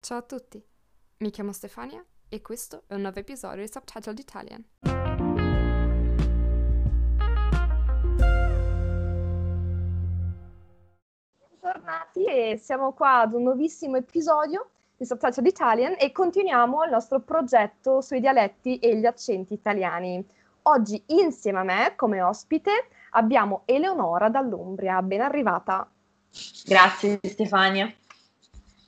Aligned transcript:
Ciao 0.00 0.18
a 0.18 0.22
tutti, 0.22 0.64
mi 1.18 1.30
chiamo 1.30 1.52
Stefania 1.52 2.02
e 2.28 2.40
questo 2.40 2.84
è 2.86 2.94
un 2.94 3.00
nuovo 3.00 3.18
episodio 3.18 3.62
di 3.62 3.68
Subtitled 3.70 4.18
Italian. 4.18 4.64
Bentornati 11.50 12.24
e 12.24 12.56
siamo 12.56 12.92
qua 12.92 13.22
ad 13.22 13.34
un 13.34 13.42
nuovissimo 13.42 13.96
episodio 13.96 14.70
di 14.96 15.04
Subtitled 15.04 15.46
Italian 15.46 15.96
e 15.98 16.12
continuiamo 16.12 16.84
il 16.84 16.90
nostro 16.90 17.20
progetto 17.20 18.00
sui 18.00 18.20
dialetti 18.20 18.78
e 18.78 18.96
gli 18.96 19.04
accenti 19.04 19.54
italiani. 19.54 20.24
Oggi 20.62 21.02
insieme 21.06 21.58
a 21.58 21.64
me, 21.64 21.94
come 21.96 22.22
ospite, 22.22 22.88
abbiamo 23.10 23.62
Eleonora 23.64 24.28
dall'Umbria, 24.28 25.02
ben 25.02 25.22
arrivata. 25.22 25.90
Grazie 26.64 27.18
Stefania. 27.24 27.92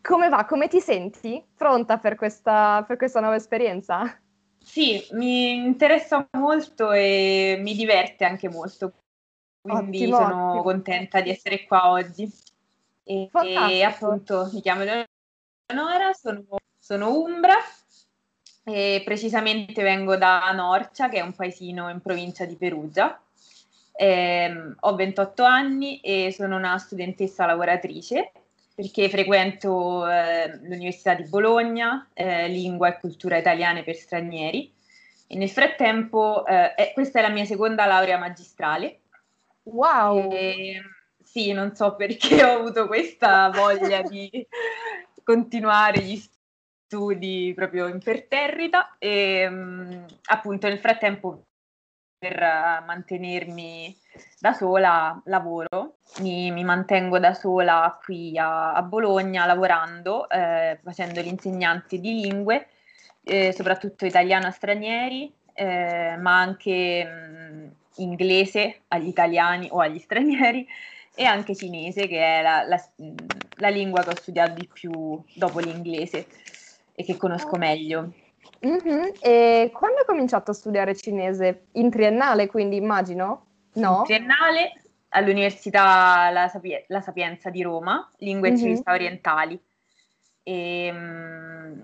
Come 0.02 0.28
va? 0.28 0.44
Come 0.46 0.68
ti 0.68 0.80
senti? 0.80 1.44
Pronta 1.54 1.98
per 1.98 2.14
questa, 2.14 2.84
per 2.86 2.96
questa 2.96 3.20
nuova 3.20 3.36
esperienza? 3.36 4.18
Sì, 4.62 5.04
mi 5.12 5.54
interessa 5.54 6.26
molto 6.32 6.92
e 6.92 7.58
mi 7.60 7.74
diverte 7.74 8.24
anche 8.24 8.48
molto, 8.48 8.92
quindi 9.60 10.04
Ottimo, 10.04 10.16
sono 10.16 10.48
ottimo. 10.48 10.62
contenta 10.62 11.20
di 11.20 11.30
essere 11.30 11.64
qua 11.64 11.90
oggi. 11.90 12.30
E, 13.04 13.28
e 13.32 13.82
appunto 13.82 14.48
mi 14.52 14.60
chiamo 14.60 14.82
Eleonora, 14.82 16.12
sono, 16.12 16.44
sono 16.78 17.18
umbra 17.18 17.56
e 18.64 19.02
precisamente 19.04 19.82
vengo 19.82 20.16
da 20.16 20.50
Norcia, 20.52 21.08
che 21.08 21.18
è 21.18 21.22
un 21.22 21.34
paesino 21.34 21.88
in 21.90 22.00
provincia 22.00 22.44
di 22.44 22.56
Perugia. 22.56 23.20
Ehm, 23.92 24.76
ho 24.80 24.94
28 24.94 25.42
anni 25.42 26.00
e 26.00 26.32
sono 26.32 26.56
una 26.56 26.78
studentessa 26.78 27.44
lavoratrice 27.44 28.32
perché 28.80 29.10
frequento 29.10 30.08
eh, 30.08 30.56
l'Università 30.62 31.12
di 31.12 31.28
Bologna, 31.28 32.08
eh, 32.14 32.48
lingua 32.48 32.88
e 32.88 32.98
cultura 32.98 33.36
italiane 33.36 33.84
per 33.84 33.94
stranieri. 33.94 34.72
E 35.26 35.36
nel 35.36 35.50
frattempo, 35.50 36.46
eh, 36.46 36.72
eh, 36.74 36.92
questa 36.94 37.18
è 37.18 37.22
la 37.22 37.28
mia 37.28 37.44
seconda 37.44 37.84
laurea 37.84 38.16
magistrale. 38.16 39.00
Wow! 39.64 40.32
E, 40.32 40.80
sì, 41.22 41.52
non 41.52 41.74
so 41.74 41.94
perché 41.94 42.42
ho 42.42 42.60
avuto 42.60 42.86
questa 42.86 43.50
voglia 43.50 44.00
di 44.00 44.30
continuare 45.22 46.00
gli 46.00 46.16
studi 46.86 47.52
proprio 47.54 47.86
imperterrita 47.86 48.96
e 48.98 49.46
mh, 49.46 50.06
appunto 50.24 50.68
nel 50.68 50.78
frattempo 50.78 51.48
per 52.20 52.36
uh, 52.36 52.84
mantenermi 52.84 53.96
da 54.38 54.52
sola 54.52 55.18
lavoro, 55.24 55.94
mi, 56.18 56.50
mi, 56.50 56.64
mantengo 56.64 57.18
da 57.18 57.32
sola 57.32 57.98
qui 58.04 58.36
a, 58.36 58.74
a 58.74 58.82
Bologna 58.82 59.46
lavorando, 59.46 60.28
eh, 60.28 60.78
facendo 60.82 61.22
l'insegnante 61.22 61.98
di 61.98 62.20
lingue, 62.20 62.66
eh, 63.24 63.54
soprattutto 63.54 64.04
italiano 64.04 64.48
a 64.48 64.50
stranieri, 64.50 65.32
eh, 65.54 66.16
ma 66.18 66.38
anche 66.38 67.04
mh, 67.04 68.02
inglese 68.02 68.82
agli 68.88 69.08
italiani 69.08 69.68
o 69.70 69.80
agli 69.80 69.98
stranieri 70.04 70.66
e 71.14 71.24
anche 71.24 71.56
cinese, 71.56 72.06
che 72.06 72.22
è 72.22 72.42
la, 72.42 72.64
la, 72.66 72.82
la 73.56 73.68
lingua 73.70 74.02
che 74.02 74.10
ho 74.10 74.16
studiato 74.16 74.52
di 74.52 74.68
più 74.70 75.22
dopo 75.34 75.58
l'inglese 75.58 76.26
e 76.94 77.02
che 77.02 77.16
conosco 77.16 77.56
meglio. 77.56 78.12
Mm-hmm. 78.66 79.10
E 79.20 79.70
quando 79.72 79.98
hai 79.98 80.04
cominciato 80.04 80.50
a 80.50 80.54
studiare 80.54 80.94
cinese? 80.94 81.66
In 81.72 81.90
triennale, 81.90 82.46
quindi 82.46 82.76
immagino? 82.76 83.46
No? 83.74 83.98
In 83.98 84.04
triennale 84.04 84.72
all'Università 85.10 86.30
La, 86.30 86.48
Sapie- 86.48 86.84
La 86.88 87.00
Sapienza 87.00 87.50
di 87.50 87.62
Roma, 87.62 88.08
Lingue 88.18 88.48
e 88.48 88.50
Mhm. 88.52 88.56
Civiltà 88.58 88.92
Orientali. 88.92 89.60
E, 90.42 90.90
mm, 90.92 91.80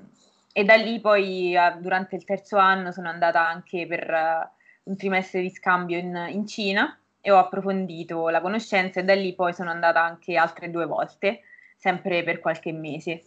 e 0.53 0.65
da 0.65 0.75
lì 0.75 1.01
poi 1.01 1.55
durante 1.81 2.17
il 2.17 2.25
terzo 2.25 2.57
anno 2.57 2.93
sono 2.93 3.09
andata 3.09 3.47
anche 3.47 3.87
per 3.87 4.51
un 4.85 4.97
trimestre 4.97 5.41
di 5.41 5.51
scambio 5.51 5.99
in, 5.99 6.27
in 6.31 6.47
Cina 6.47 6.99
e 7.21 7.31
ho 7.31 7.39
approfondito 7.39 8.29
la 8.29 8.41
conoscenza 8.41 9.01
e 9.01 9.05
da 9.05 9.15
lì 9.15 9.35
poi 9.35 9.53
sono 9.53 9.71
andata 9.71 10.03
anche 10.03 10.37
altre 10.37 10.71
due 10.71 10.87
volte, 10.87 11.41
sempre 11.77 12.23
per 12.23 12.39
qualche 12.41 12.73
mese. 12.73 13.25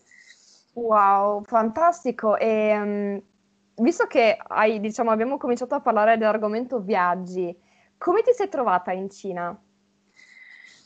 Wow, 0.74 1.44
fantastico. 1.44 2.38
E 2.38 2.74
mm, 2.76 3.18
visto 3.80 4.06
che 4.08 4.38
hai, 4.48 4.80
diciamo, 4.80 5.12
abbiamo 5.12 5.38
cominciato 5.38 5.76
a 5.76 5.82
parlare 5.82 6.18
dell'argomento 6.18 6.80
viaggi, 6.80 7.56
come 7.98 8.22
ti 8.22 8.32
sei 8.34 8.50
trovata 8.50 8.92
in 8.92 9.10
Cina? 9.10 9.60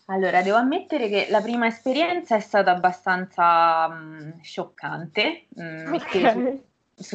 Allora, 0.08 0.42
devo 0.42 0.58
ammettere 0.58 1.08
che 1.08 1.28
la 1.30 1.42
prima 1.42 1.68
esperienza 1.68 2.36
è 2.36 2.42
stata 2.42 2.72
abbastanza 2.72 3.88
mh, 3.88 4.42
scioccante, 4.42 5.46
mh, 5.50 5.90
perché 5.92 6.20
Ok. 6.20 6.32
su- 6.32 6.64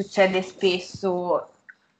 succede 0.02 0.42
spesso, 0.42 1.50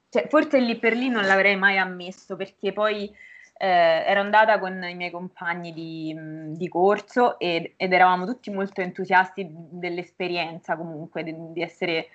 cioè, 0.08 0.26
forse 0.28 0.58
lì 0.60 0.78
per 0.78 0.94
lì 0.94 1.08
non 1.08 1.26
l'avrei 1.26 1.56
mai 1.56 1.76
ammesso, 1.76 2.36
perché 2.36 2.72
poi 2.72 3.14
eh, 3.58 3.66
ero 4.06 4.20
andata 4.20 4.58
con 4.58 4.82
i 4.82 4.94
miei 4.94 5.10
compagni 5.10 5.74
di, 5.74 6.14
mh, 6.14 6.54
di 6.54 6.68
corso 6.68 7.38
ed, 7.38 7.72
ed 7.76 7.92
eravamo 7.92 8.24
tutti 8.24 8.50
molto 8.50 8.80
entusiasti 8.80 9.46
dell'esperienza 9.50 10.76
comunque, 10.76 11.22
di, 11.22 11.34
di 11.52 11.60
essere 11.60 12.08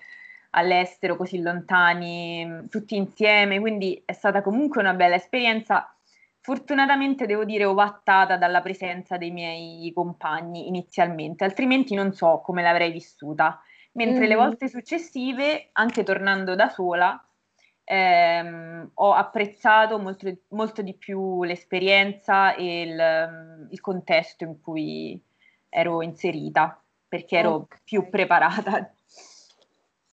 all'estero 0.56 1.16
così 1.16 1.42
lontani, 1.42 2.68
tutti 2.70 2.96
insieme, 2.96 3.60
quindi 3.60 4.02
è 4.06 4.14
stata 4.14 4.42
comunque 4.42 4.82
una 4.82 4.94
bella 4.94 5.16
esperienza. 5.16 5.96
Fortunatamente 6.42 7.26
devo 7.26 7.46
dire 7.46 7.66
ovattata 7.66 8.38
dalla 8.38 8.62
presenza 8.62 9.18
dei 9.18 9.32
miei 9.32 9.92
compagni 9.94 10.68
inizialmente, 10.68 11.44
altrimenti 11.44 11.96
non 11.96 12.14
so 12.14 12.42
come 12.44 12.62
l'avrei 12.62 12.92
vissuta. 12.92 13.62
Mentre 13.94 14.28
le 14.28 14.36
Mhm. 14.36 14.42
volte 14.42 14.68
successive, 14.68 15.70
anche 15.74 16.04
tornando 16.04 16.56
da 16.56 16.70
sola, 16.70 17.24
ehm, 17.86 18.92
ho 18.96 19.14
apprezzato 19.14 20.00
molto, 20.00 20.32
molto 20.50 20.82
di 20.82 20.94
più 20.96 21.44
l'esperienza 21.44 22.56
e 22.56 22.82
il, 22.82 23.68
il 23.72 23.80
contesto 23.82 24.44
in 24.44 24.60
cui 24.62 25.22
ero 25.70 26.02
inserita, 26.02 26.82
perché 27.08 27.38
ero 27.38 27.56
Ok. 27.60 27.76
più 27.84 28.10
preparata. 28.10 28.94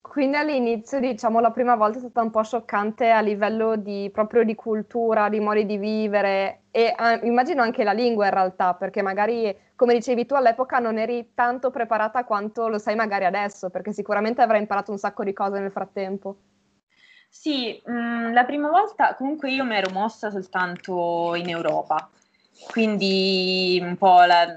Quindi 0.09 0.37
all'inizio, 0.37 0.99
diciamo, 0.99 1.41
la 1.41 1.51
prima 1.51 1.75
volta 1.75 1.99
è 1.99 2.01
stata 2.01 2.23
un 2.23 2.31
po' 2.31 2.43
scioccante 2.43 3.11
a 3.11 3.21
livello 3.21 3.77
di, 3.77 4.09
proprio 4.11 4.45
di 4.45 4.55
cultura, 4.55 5.29
di 5.29 5.41
modi 5.41 5.67
di 5.67 5.77
vivere 5.77 6.63
e 6.71 6.93
ah, 6.97 7.21
immagino 7.23 7.61
anche 7.61 7.85
la 7.85 7.93
lingua 7.93 8.27
in 8.27 8.33
realtà, 8.33 8.73
perché 8.75 9.03
magari, 9.03 9.55
come 9.75 9.95
dicevi 9.95 10.25
tu, 10.25 10.35
all'epoca 10.35 10.79
non 10.79 10.97
eri 10.97 11.33
tanto 11.35 11.71
preparata 11.71 12.25
quanto 12.25 12.69
lo 12.69 12.79
sei 12.79 12.95
magari 12.95 13.27
adesso, 13.27 13.69
perché 13.69 13.93
sicuramente 13.93 14.41
avrai 14.41 14.61
imparato 14.61 14.91
un 14.91 14.99
sacco 14.99 15.23
di 15.23 15.35
cose 15.35 15.59
nel 15.59 15.73
frattempo. 15.73 16.37
Sì, 17.29 17.79
mh, 17.85 18.33
la 18.33 18.45
prima 18.45 18.71
volta 18.71 19.15
comunque 19.17 19.51
io 19.51 19.65
mi 19.65 19.75
ero 19.77 19.91
mossa 19.93 20.31
soltanto 20.31 21.35
in 21.35 21.51
Europa, 21.51 22.09
quindi 22.71 23.79
un 23.83 23.97
po' 23.97 24.23
la- 24.25 24.55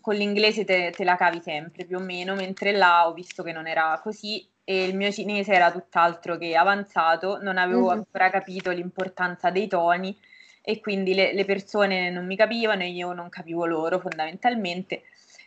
con 0.00 0.14
l'inglese 0.14 0.64
te, 0.64 0.92
te 0.96 1.04
la 1.04 1.16
cavi 1.16 1.40
sempre 1.42 1.84
più 1.84 1.98
o 1.98 2.00
meno, 2.00 2.34
mentre 2.34 2.72
là 2.72 3.06
ho 3.06 3.12
visto 3.12 3.42
che 3.42 3.52
non 3.52 3.66
era 3.66 4.00
così 4.02 4.48
e 4.70 4.84
il 4.84 4.94
mio 4.96 5.10
cinese 5.10 5.52
era 5.52 5.72
tutt'altro 5.72 6.38
che 6.38 6.54
avanzato, 6.54 7.42
non 7.42 7.58
avevo 7.58 7.86
Mhm. 7.86 7.90
ancora 7.90 8.30
capito 8.30 8.70
l'importanza 8.70 9.50
dei 9.50 9.66
toni 9.66 10.16
e 10.62 10.78
quindi 10.78 11.12
le, 11.12 11.32
le 11.32 11.44
persone 11.44 12.08
non 12.10 12.24
mi 12.24 12.36
capivano 12.36 12.82
e 12.82 12.90
io 12.90 13.12
non 13.12 13.28
capivo 13.30 13.66
loro 13.66 13.98
fondamentalmente. 13.98 15.02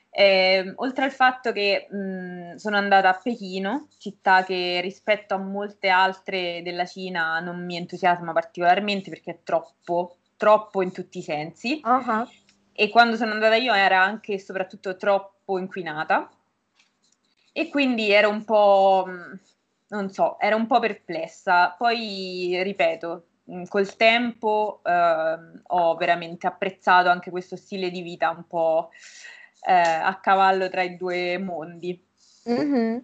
Eh, 0.09 0.73
oltre 0.75 1.05
al 1.05 1.11
fatto 1.11 1.53
che 1.53 1.87
mh, 1.89 2.55
sono 2.55 2.75
andata 2.75 3.07
a 3.09 3.13
Pechino, 3.21 3.87
città 3.97 4.43
che 4.43 4.81
rispetto 4.81 5.35
a 5.35 5.37
molte 5.37 5.87
altre 5.87 6.61
della 6.61 6.85
Cina 6.85 7.39
non 7.39 7.63
mi 7.63 7.77
entusiasma 7.77 8.33
particolarmente 8.33 9.09
perché 9.09 9.31
è 9.31 9.37
troppo, 9.43 10.17
troppo 10.35 10.81
in 10.81 10.91
tutti 10.91 11.19
i 11.19 11.23
sensi. 11.23 11.79
Ah, 11.83 12.27
E 12.73 12.89
quando 12.89 13.15
sono 13.15 13.31
andata 13.31 13.55
io 13.55 13.73
era 13.73 14.03
anche 14.03 14.33
e 14.33 14.39
soprattutto 14.39 14.97
troppo 14.97 15.57
inquinata. 15.57 16.29
E 17.53 17.69
quindi 17.69 18.11
ero 18.11 18.29
un 18.29 18.43
po', 18.43 19.05
mh, 19.07 19.39
non 19.89 20.09
so, 20.11 20.39
ero 20.39 20.57
un 20.57 20.67
po' 20.67 20.79
perplessa. 20.79 21.75
Poi, 21.77 22.59
ripeto, 22.63 23.27
mh, 23.45 23.63
col 23.65 23.95
tempo 23.95 24.81
ehm, 24.83 25.61
ho 25.67 25.95
veramente 25.95 26.47
apprezzato 26.47 27.09
anche 27.09 27.29
questo 27.31 27.55
stile 27.55 27.89
di 27.91 28.01
vita 28.01 28.31
un 28.31 28.45
po' 28.47 28.89
eh, 29.67 29.71
a 29.73 30.19
cavallo 30.19 30.69
tra 30.69 30.81
i 30.83 30.97
due 30.97 31.37
mondi. 31.37 32.03
mhm. 32.45 33.03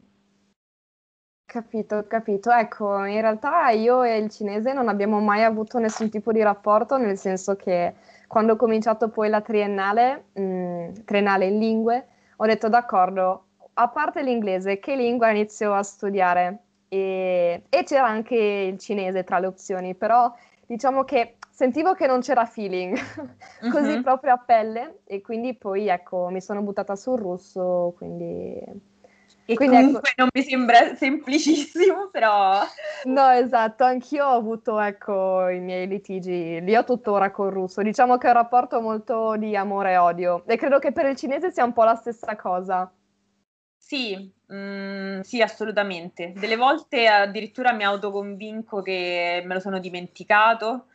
Capito, 1.46 2.06
capito. 2.08 2.52
Ecco, 2.52 3.04
in 3.06 3.20
realtà 3.22 3.70
io 3.72 4.04
e 4.04 4.18
il 4.18 4.30
cinese 4.30 4.72
non 4.72 4.88
abbiamo 4.88 5.20
mai 5.20 5.44
avuto 5.44 5.80
nessun 5.80 6.08
tipo 6.10 6.32
di 6.32 6.44
rapporto, 6.44 6.98
nel 6.98 7.18
senso 7.18 7.56
che 7.56 7.96
quando 8.28 8.54
ho 8.54 8.56
cominciato 8.56 9.10
poi 9.10 9.30
la 9.30 9.42
triennale, 9.42 10.28
mh, 10.34 11.04
triennale 11.06 11.48
in 11.48 11.58
lingue, 11.58 12.08
ho 12.38 12.46
detto 12.46 12.70
d'accordo, 12.70 13.48
a 13.82 13.88
parte 13.90 14.22
l'inglese, 14.24 14.80
che 14.80 14.96
lingua 14.96 15.30
inizio 15.32 15.74
a 15.74 15.84
studiare? 15.84 16.64
E, 16.88 17.64
e 17.70 17.84
c'era 17.84 18.08
anche 18.08 18.36
il 18.36 18.78
cinese 18.80 19.24
tra 19.24 19.40
le 19.40 19.48
opzioni, 19.48 19.96
però 19.96 20.34
diciamo 20.66 21.04
che 21.04 21.38
sentivo 21.50 21.94
che 21.94 22.08
non 22.08 22.22
c'era 22.22 22.46
feeling, 22.46 22.98
così 23.68 23.98
Mhm. 23.98 24.02
proprio 24.02 24.34
a 24.34 24.38
pelle, 24.38 25.02
e 25.06 25.22
quindi 25.22 25.56
poi 25.56 25.88
ecco, 25.88 26.30
mi 26.30 26.42
sono 26.42 26.62
buttata 26.62 26.96
sul 26.96 27.18
russo, 27.20 27.94
quindi 27.98 28.62
Che 29.46 29.56
Quindi 29.56 29.76
ecco 29.76 30.02
comunque 30.02 30.10
ecco... 30.10 30.22
non 30.22 30.30
mi 30.34 30.44
sembra 30.44 30.96
semplicissimo, 30.96 32.10
però... 32.12 32.62
No, 33.04 33.30
esatto, 33.32 33.84
anch'io 33.84 34.26
ho 34.28 34.36
avuto, 34.36 34.80
ecco, 34.80 35.48
i 35.50 35.60
miei 35.60 35.88
litigi, 35.88 36.60
li 36.62 36.76
ho 36.76 36.84
tuttora 36.84 37.32
col 37.32 37.52
russo. 37.52 37.82
Diciamo 37.82 38.18
che 38.18 38.28
è 38.28 38.30
un 38.32 38.36
rapporto 38.36 38.82
molto 38.82 39.36
di 39.38 39.56
amore 39.56 39.94
e 39.94 39.98
odio. 39.98 40.44
E 40.46 40.58
credo 40.58 40.80
che 40.80 40.92
per 40.92 41.06
il 41.06 41.16
cinese 41.16 41.52
sia 41.52 41.64
un 41.64 41.74
po' 41.74 41.84
la 41.86 41.96
stessa 41.96 42.36
cosa. 42.36 42.92
Sì, 43.90 44.32
mm, 44.54 45.22
sì, 45.22 45.42
assolutamente. 45.42 46.32
Delle 46.36 46.56
volte 46.56 47.08
addirittura 47.08 47.74
mi 47.74 47.84
autoconvinco 47.84 48.84
che 48.84 49.42
me 49.44 49.56
lo 49.56 49.60
sono 49.60 49.80
dimenticato, 49.80 50.90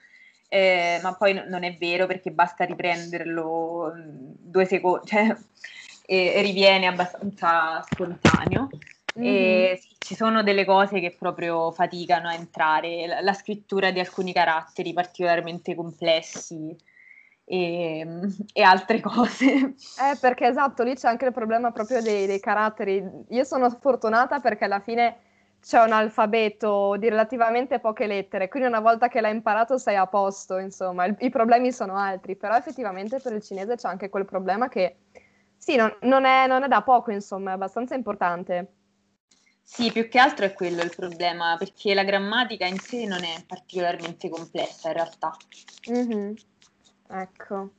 eh, 0.46 1.00
ma 1.02 1.12
poi 1.17 1.43
non 1.49 1.64
è 1.64 1.75
vero 1.76 2.06
perché 2.06 2.31
basta 2.31 2.64
riprenderlo 2.64 3.93
mm, 3.96 4.35
due 4.38 4.64
secondi, 4.64 5.06
cioè, 5.11 5.37
e, 6.06 6.35
e, 6.37 6.43
riviene 6.43 6.87
abbastanza 6.87 7.82
spontaneo. 7.82 8.69
Mm-hmm. 9.19 9.75
Sì, 9.75 9.96
ci 9.99 10.14
sono 10.14 10.44
delle 10.44 10.64
cose 10.64 11.00
che 11.00 11.17
proprio 11.19 11.73
faticano 11.73 12.29
a 12.29 12.35
entrare, 12.35 13.08
la, 13.08 13.20
la 13.23 13.32
scrittura 13.32 13.91
di 13.91 13.99
alcuni 13.99 14.32
caratteri 14.32 14.93
particolarmente 14.93 15.75
complessi 15.75 16.76
e, 17.44 18.06
e, 18.52 18.62
altre 18.62 19.00
cose. 19.02 19.44
Eh, 19.44 20.17
perché 20.20 20.46
esatto, 20.46 20.82
lì 20.82 20.94
c'è 20.94 21.08
anche 21.08 21.26
il 21.26 21.32
problema 21.32 21.70
proprio 21.73 22.00
dei, 22.02 22.26
dei, 22.26 22.41
caratteri. 22.41 23.02
Io 23.29 23.44
sono 23.44 23.70
fortunata 23.70 24.41
perché 24.41 24.64
alla 24.64 24.81
fine 24.81 25.19
c'è 25.61 25.82
un 25.82 25.93
alfabeto 25.93 26.96
di 26.99 27.08
relativamente 27.08 27.81
poche 27.81 28.06
lettere, 28.06 28.49
quindi 28.49 28.69
una 28.69 28.81
volta 28.81 29.08
che 29.08 29.23
l'hai 29.23 29.35
imparato 29.35 29.79
sei 29.79 29.96
a 29.96 30.06
posto, 30.06 30.58
insomma, 30.58 31.06
il, 31.06 31.17
i 31.20 31.31
problemi 31.31 31.73
sono 31.73 31.96
altri, 31.96 32.37
però 32.37 32.55
effettivamente 32.55 33.19
per 33.19 33.32
il 33.32 33.43
cinese 33.43 33.76
c'è 33.76 33.88
anche 33.88 34.11
quel 34.11 34.26
problema 34.26 34.69
che 34.69 34.96
sì, 35.56 35.76
non, 35.76 35.96
non, 36.02 36.26
è, 36.26 36.46
non 36.46 36.64
è 36.64 36.69
da 36.69 36.82
poco, 36.82 37.11
insomma, 37.12 37.52
è 37.52 37.55
abbastanza 37.55 37.94
importante. 37.94 38.73
Sì, 39.62 39.91
più 39.91 40.08
che 40.11 40.19
altro 40.19 40.44
è 40.44 40.52
quello 40.52 40.82
il 40.82 40.93
problema, 40.94 41.56
perché 41.58 41.94
la 41.94 42.05
grammatica 42.05 42.67
in 42.67 42.79
sé 42.79 43.06
non 43.06 43.25
è 43.25 43.43
particolarmente 43.46 44.29
complessa 44.29 44.88
in 44.88 44.94
realtà. 44.94 45.35
Mm-hmm. 45.91 46.32
Ecco. 47.14 47.70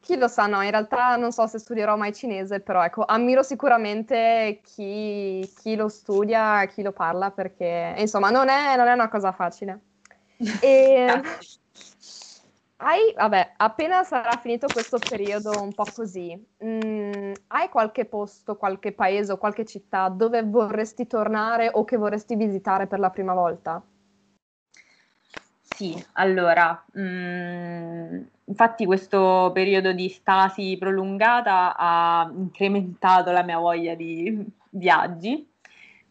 Chi 0.00 0.16
lo 0.16 0.28
sa, 0.28 0.46
no, 0.46 0.62
in 0.62 0.70
realtà 0.70 1.16
non 1.16 1.32
so 1.32 1.46
se 1.46 1.58
studierò 1.58 1.96
mai 1.96 2.14
cinese, 2.14 2.60
però 2.60 2.82
ecco, 2.82 3.04
ammiro 3.04 3.42
sicuramente 3.42 4.60
chi, 4.62 5.46
chi 5.60 5.76
lo 5.76 5.88
studia, 5.88 6.64
chi 6.66 6.82
lo 6.82 6.92
parla, 6.92 7.30
perché 7.30 7.94
insomma 7.98 8.30
non 8.30 8.48
è, 8.48 8.76
non 8.76 8.86
è 8.86 8.92
una 8.92 9.08
cosa 9.08 9.32
facile. 9.32 9.80
E 10.62 11.20
hai, 12.76 13.12
vabbè, 13.14 13.54
appena 13.56 14.04
sarà 14.04 14.36
finito 14.36 14.68
questo 14.72 14.98
periodo 14.98 15.60
un 15.60 15.74
po' 15.74 15.84
così, 15.92 16.32
mh, 16.58 16.66
mm, 16.66 17.32
hai 17.48 17.68
qualche 17.68 18.04
posto, 18.04 18.56
qualche 18.56 18.92
paese 18.92 19.32
o 19.32 19.36
qualche 19.36 19.66
città 19.66 20.08
dove 20.08 20.42
vorresti 20.44 21.06
tornare 21.08 21.70
o 21.72 21.84
che 21.84 21.96
vorresti 21.96 22.36
visitare 22.36 22.86
per 22.86 23.00
la 23.00 23.10
prima 23.10 23.34
volta? 23.34 23.82
Sì, 25.60 26.02
allora, 26.12 26.84
mh, 26.92 27.00
mm, 27.00 28.22
infatti 28.48 28.86
questo 28.86 29.50
periodo 29.52 29.92
di 29.92 30.08
stasi 30.08 30.76
prolungata 30.78 31.76
ha 31.76 32.30
incrementato 32.34 33.30
la 33.30 33.42
mia 33.42 33.58
voglia 33.58 33.94
di 33.94 34.44
viaggi, 34.70 35.48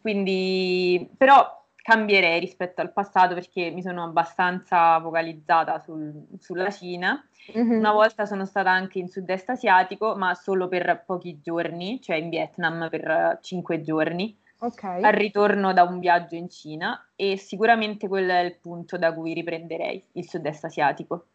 quindi 0.00 1.08
però 1.16 1.56
cambierei 1.88 2.38
rispetto 2.38 2.82
al 2.82 2.92
passato 2.92 3.34
perché 3.34 3.70
mi 3.70 3.82
sono 3.82 4.04
abbastanza 4.04 5.00
focalizzata 5.00 5.78
sul, 5.80 6.12
sulla 6.38 6.70
Cina. 6.70 7.26
Mm-hmm. 7.56 7.78
Una 7.78 7.92
volta 7.92 8.26
sono 8.26 8.44
stata 8.44 8.70
anche 8.70 8.98
in 8.98 9.08
sud-est 9.08 9.48
asiatico, 9.48 10.14
ma 10.14 10.34
solo 10.34 10.68
per 10.68 11.02
pochi 11.06 11.40
giorni, 11.40 12.00
cioè 12.02 12.16
in 12.16 12.28
Vietnam 12.28 12.88
per 12.90 13.38
cinque 13.40 13.80
giorni 13.80 14.36
okay. 14.58 15.02
al 15.02 15.12
ritorno 15.12 15.72
da 15.72 15.84
un 15.84 15.98
viaggio 15.98 16.34
in 16.34 16.50
Cina 16.50 17.08
e 17.16 17.38
sicuramente 17.38 18.06
quello 18.06 18.32
è 18.32 18.40
il 18.40 18.56
punto 18.60 18.98
da 18.98 19.14
cui 19.14 19.32
riprenderei 19.32 20.04
il 20.12 20.28
sud-est 20.28 20.64
asiatico, 20.64 21.26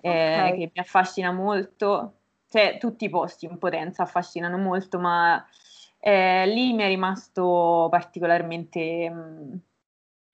eh, 0.00 0.34
okay. 0.34 0.58
che 0.58 0.70
mi 0.74 0.80
affascina 0.80 1.32
molto, 1.32 2.14
cioè 2.48 2.78
tutti 2.78 3.04
i 3.04 3.10
posti 3.10 3.46
in 3.46 3.58
potenza 3.58 4.02
affascinano 4.02 4.58
molto, 4.58 4.98
ma 4.98 5.44
eh, 6.00 6.46
lì 6.46 6.72
mi 6.72 6.82
è 6.82 6.86
rimasto 6.86 7.88
particolarmente 7.90 9.10
mh, 9.10 9.62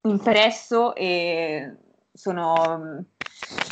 mm, 0.06 0.10
impresso 0.10 0.94
e 0.94 1.76
sono... 2.12 3.04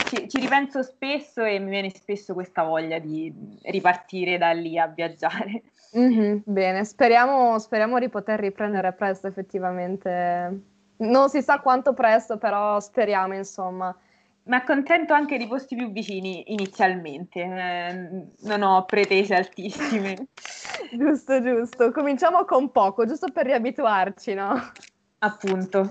Ci, 0.09 0.29
ci, 0.29 0.41
ripenso 0.41 0.83
spesso 0.83 1.45
e 1.45 1.59
mi 1.59 1.69
viene 1.69 1.91
spesso 1.91 2.33
questa 2.33 2.63
voglia 2.63 2.99
di 2.99 3.33
ripartire 3.65 4.39
da 4.39 4.53
lì 4.53 4.79
a 4.79 4.87
viaggiare. 4.87 5.65
Mm-hmm, 5.97 6.39
bene, 6.45 6.85
speriamo, 6.85 7.59
speriamo 7.59 7.99
di 7.99 8.09
poter 8.09 8.41
riprendere 8.41 8.93
presto 8.93 9.27
effettivamente. 9.27 10.63
Non 10.99 11.29
si 11.29 11.43
sa 11.43 11.61
quanto 11.61 11.93
presto, 11.93 12.39
però 12.39 12.81
speriamo 12.81 13.35
insomma. 13.35 13.95
Mi 14.49 14.55
accontento 14.55 15.13
anche 15.13 15.37
di 15.37 15.47
posti 15.47 15.77
più 15.77 15.93
vicini 15.93 16.53
inizialmente, 16.53 17.41
eh, 17.41 18.27
non 18.47 18.63
ho 18.63 18.83
pretese 18.87 19.35
altissime. 19.35 20.29
giusto, 20.91 21.43
giusto. 21.43 21.93
Cominciamo 21.93 22.47
con 22.47 22.73
poco, 22.73 23.05
giusto 23.05 23.31
per 23.31 23.45
riabituarci, 23.45 24.33
no? 24.33 24.55
Appunto. 25.19 25.91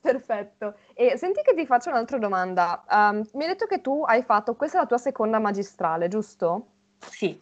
Perfetto. 0.00 0.78
E 0.94 1.16
senti 1.16 1.42
che 1.42 1.54
ti 1.54 1.64
faccio 1.64 1.90
un'altra 1.90 2.18
domanda. 2.18 2.82
Um, 2.90 3.22
mi 3.34 3.44
hai 3.44 3.50
detto 3.50 3.66
che 3.66 3.80
tu 3.80 4.02
hai 4.04 4.24
fatto, 4.24 4.56
questa 4.56 4.78
è 4.78 4.80
la 4.80 4.88
tua 4.88 4.98
seconda 4.98 5.38
magistrale, 5.38 6.08
giusto? 6.08 6.66
Sì. 6.98 7.40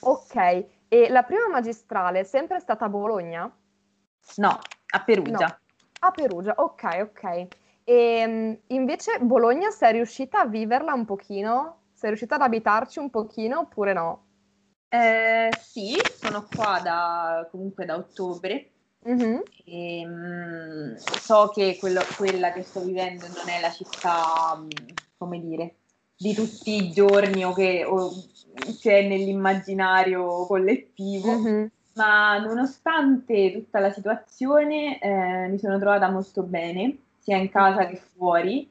Ok, 0.00 0.64
e 0.88 1.10
la 1.10 1.22
prima 1.22 1.48
magistrale 1.50 2.20
è 2.20 2.24
sempre 2.24 2.60
stata 2.60 2.86
a 2.86 2.88
Bologna? 2.88 3.54
No, 4.36 4.58
a 4.88 5.04
Perugia. 5.04 5.46
No. 5.46 5.58
A 5.98 6.10
Perugia, 6.12 6.54
ok, 6.56 7.10
ok. 7.10 7.48
E 7.88 7.94
ehm, 7.94 8.58
invece 8.68 9.20
Bologna 9.20 9.70
sei 9.70 9.92
riuscita 9.92 10.40
a 10.40 10.46
viverla 10.46 10.92
un 10.92 11.04
pochino? 11.04 11.82
Sei 11.92 12.08
riuscita 12.08 12.34
ad 12.34 12.40
abitarci 12.42 12.98
un 12.98 13.10
pochino 13.10 13.60
oppure 13.60 13.92
no? 13.92 14.24
Eh, 14.88 15.50
sì, 15.60 15.96
sono 16.18 16.48
qua 16.52 16.80
da, 16.82 17.46
comunque 17.48 17.84
da 17.84 17.94
ottobre. 17.94 18.72
Mm-hmm. 19.08 19.38
E, 19.64 20.04
um, 20.04 20.96
so 20.96 21.52
che 21.54 21.76
quello, 21.78 22.00
quella 22.16 22.50
che 22.52 22.64
sto 22.64 22.80
vivendo 22.80 23.28
non 23.28 23.48
è 23.48 23.60
la 23.60 23.70
città, 23.70 24.60
come 25.16 25.40
dire, 25.40 25.76
di 26.16 26.34
tutti 26.34 26.74
i 26.74 26.90
giorni 26.90 27.44
o 27.44 27.52
che 27.52 27.84
o 27.84 28.10
c'è 28.80 29.06
nell'immaginario 29.06 30.44
collettivo, 30.46 31.38
mm-hmm. 31.38 31.66
ma 31.94 32.38
nonostante 32.38 33.52
tutta 33.52 33.78
la 33.78 33.92
situazione 33.92 34.98
eh, 34.98 35.46
mi 35.50 35.58
sono 35.58 35.78
trovata 35.78 36.10
molto 36.10 36.42
bene, 36.42 36.96
sia 37.26 37.38
in 37.38 37.50
casa 37.50 37.86
che 37.86 38.00
fuori, 38.14 38.70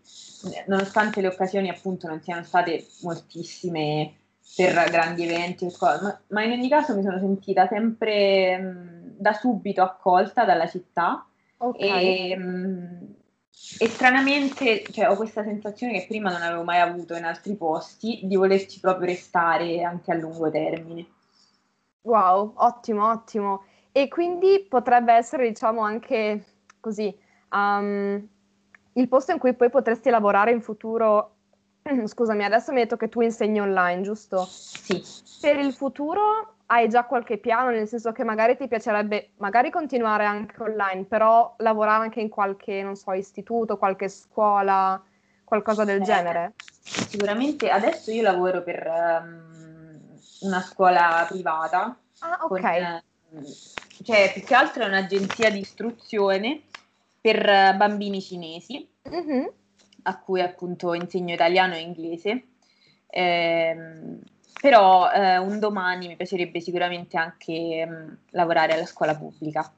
nonostante 0.67 1.19
le 1.19 1.27
occasioni 1.27 1.67
appunto 1.67 2.07
non 2.07 2.21
siano 2.21 2.45
state 2.45 2.87
moltissime 3.01 4.13
per 4.55 4.89
grandi 4.89 5.23
eventi, 5.23 5.67
ma, 5.81 6.21
ma 6.29 6.43
in 6.43 6.51
ogni 6.51 6.69
caso 6.69 6.95
mi 6.95 7.03
sono 7.03 7.19
sentita 7.19 7.67
sempre 7.67 8.57
mh, 8.57 9.15
da 9.17 9.33
subito 9.33 9.81
accolta 9.81 10.45
dalla 10.45 10.69
città 10.69 11.27
okay. 11.57 12.31
e 12.31 12.37
mh, 12.37 13.15
e 13.77 13.89
stranamente 13.89 14.83
cioè, 14.89 15.09
ho 15.09 15.17
questa 15.17 15.43
sensazione 15.43 15.99
che 15.99 16.05
prima 16.07 16.31
non 16.31 16.41
avevo 16.41 16.63
mai 16.63 16.79
avuto 16.79 17.13
in 17.15 17.25
altri 17.25 17.55
posti 17.55 18.21
di 18.23 18.37
volerci 18.37 18.79
proprio 18.79 19.07
restare 19.07 19.83
anche 19.83 20.13
a 20.13 20.15
lungo 20.15 20.49
termine. 20.49 21.05
Wow, 22.03 22.53
ottimo, 22.55 23.09
ottimo. 23.09 23.63
E 23.91 24.07
quindi 24.07 24.65
potrebbe 24.69 25.11
essere, 25.13 25.49
diciamo, 25.49 25.81
anche 25.81 26.43
così, 26.79 27.13
um, 27.51 28.25
il 28.97 29.07
posto 29.07 29.31
in 29.31 29.39
cui 29.39 29.53
poi 29.53 29.69
potresti 29.69 30.09
lavorare 30.09 30.51
in 30.51 30.61
futuro. 30.61 31.31
Scusami, 32.05 32.43
adesso 32.43 32.71
mi 32.71 32.79
hai 32.79 32.83
detto 32.83 32.97
che 32.97 33.09
tu 33.09 33.21
insegni 33.21 33.59
online, 33.59 34.01
giusto? 34.01 34.45
Sì. 34.45 35.03
Per 35.41 35.57
il 35.57 35.73
futuro 35.73 36.55
hai 36.67 36.89
già 36.89 37.05
qualche 37.05 37.37
piano, 37.37 37.69
nel 37.69 37.87
senso 37.87 38.11
che 38.11 38.23
magari 38.23 38.57
ti 38.57 38.67
piacerebbe 38.67 39.31
magari 39.37 39.69
continuare 39.69 40.25
anche 40.25 40.61
online, 40.61 41.03
però 41.03 41.53
lavorare 41.57 42.03
anche 42.03 42.21
in 42.21 42.29
qualche, 42.29 42.81
non 42.81 42.95
so, 42.95 43.11
istituto, 43.13 43.77
qualche 43.77 44.07
scuola, 44.07 45.01
qualcosa 45.43 45.83
del 45.83 46.01
eh, 46.01 46.03
genere? 46.03 46.53
Sicuramente 46.81 47.69
adesso 47.69 48.11
io 48.11 48.23
lavoro 48.23 48.63
per 48.63 48.87
um, 48.87 50.19
una 50.41 50.61
scuola 50.61 51.25
privata. 51.29 51.95
Ah, 52.19 52.39
ok. 52.41 52.49
Con, 52.49 53.01
cioè, 54.03 54.31
più 54.33 54.43
che 54.43 54.55
altro 54.55 54.83
è 54.83 54.87
un'agenzia 54.87 55.51
di 55.51 55.59
istruzione 55.59 56.63
per 57.25 57.75
bambini 57.75 58.21
cinesi, 58.21 58.87
mm-hmm. 59.09 59.45
a 60.03 60.19
cui 60.19 60.41
appunto 60.41 60.93
insegno 60.93 61.33
italiano 61.33 61.73
e 61.73 61.79
inglese. 61.79 62.43
Eh, 63.07 63.75
però 64.61 65.11
eh, 65.11 65.39
un 65.39 65.57
domani 65.57 66.07
mi 66.07 66.15
piacerebbe 66.15 66.61
sicuramente 66.61 67.17
anche 67.17 67.83
mh, 67.83 67.91
mm, 67.91 68.13
lavorare 68.29 68.73
alla 68.73 68.85
scuola 68.85 69.15
pubblica. 69.15 69.73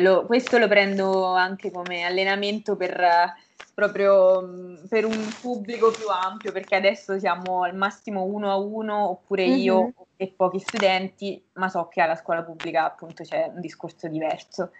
Lo, 0.00 0.24
questo 0.24 0.56
lo 0.56 0.66
prendo 0.66 1.26
anche 1.26 1.70
come 1.70 2.04
allenamento 2.04 2.74
per 2.74 3.34
proprio 3.74 4.78
per 4.88 5.04
un 5.04 5.32
pubblico 5.40 5.90
più 5.92 6.08
ampio, 6.08 6.52
perché 6.52 6.76
adesso 6.76 7.18
siamo 7.18 7.62
al 7.62 7.74
massimo 7.74 8.24
uno 8.24 8.50
a 8.50 8.56
uno, 8.56 9.08
oppure 9.10 9.44
io 9.44 9.82
Mhm. 9.84 9.92
e 10.16 10.32
pochi 10.36 10.60
studenti, 10.60 11.42
ma 11.54 11.68
so 11.68 11.88
che 11.88 12.00
alla 12.00 12.14
scuola 12.14 12.42
pubblica 12.42 12.84
appunto 12.84 13.24
c'è 13.24 13.50
un 13.52 13.60
discorso 13.60 14.06
diverso, 14.08 14.70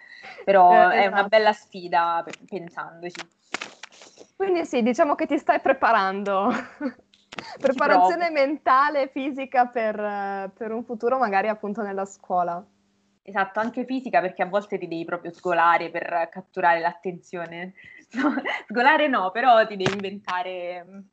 però 0.45 0.89
Eh, 0.89 0.93
è 0.95 1.05
una 1.07 1.15
esatto. 1.15 1.27
bella 1.27 1.53
sfida 1.53 2.21
pe- 2.23 2.37
pensandoci. 2.47 3.27
Quindi 4.35 4.65
sì, 4.65 4.81
diciamo 4.81 5.15
che 5.15 5.25
ti 5.25 5.37
stai 5.37 5.59
preparando. 5.59 6.49
Preparazione 7.59 8.29
mentale 8.29 9.03
e 9.03 9.07
fisica 9.09 9.65
per, 9.67 10.51
per 10.55 10.71
un 10.71 10.83
futuro 10.85 11.17
magari 11.17 11.47
appunto 11.49 11.81
nella 11.81 12.05
scuola. 12.05 12.63
Esatto, 13.21 13.59
anche 13.59 13.85
fisica 13.85 14.19
perché 14.21 14.43
a 14.43 14.47
volte 14.47 14.77
ti 14.77 14.87
devi 14.87 15.05
proprio 15.05 15.31
sgolare 15.31 15.89
per 15.89 16.29
catturare 16.29 16.79
l'attenzione. 16.79 17.73
No, 18.13 18.33
sgolare 18.67 19.07
no, 19.07 19.31
però 19.31 19.65
ti 19.65 19.75
devi 19.75 19.93
inventare 19.93 20.83
mh, 20.83 21.03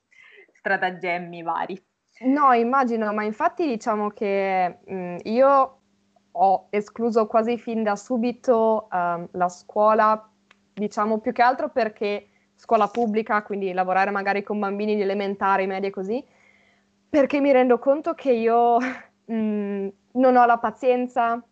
stratagemmi 0.58 1.42
vari. 1.42 1.82
No, 2.22 2.52
immagino, 2.52 3.12
ma 3.12 3.24
infatti 3.24 3.66
diciamo 3.66 4.08
che 4.10 4.78
mh, 4.84 5.16
io 5.24 5.80
ho 6.32 6.66
escluso 6.70 7.26
quasi 7.26 7.56
fin 7.58 7.82
da 7.82 7.96
subito 7.96 8.88
ehm, 8.90 9.28
la 9.32 9.48
scuola, 9.48 10.30
diciamo 10.74 11.18
più 11.18 11.32
che 11.32 11.42
altro 11.42 11.70
perché 11.70 12.28
scuola 12.54 12.88
pubblica, 12.88 13.42
quindi 13.42 13.72
lavorare 13.72 14.10
magari 14.10 14.42
con 14.42 14.58
bambini 14.58 14.94
di 14.96 15.00
elementari, 15.02 15.66
medie 15.66 15.90
così, 15.90 16.22
perché 17.08 17.40
mi 17.40 17.52
rendo 17.52 17.78
conto 17.78 18.14
che 18.14 18.32
io 18.32 18.76
mh, 19.26 19.88
non 20.12 20.36
ho 20.36 20.44
la 20.44 20.58
pazienza, 20.58 21.42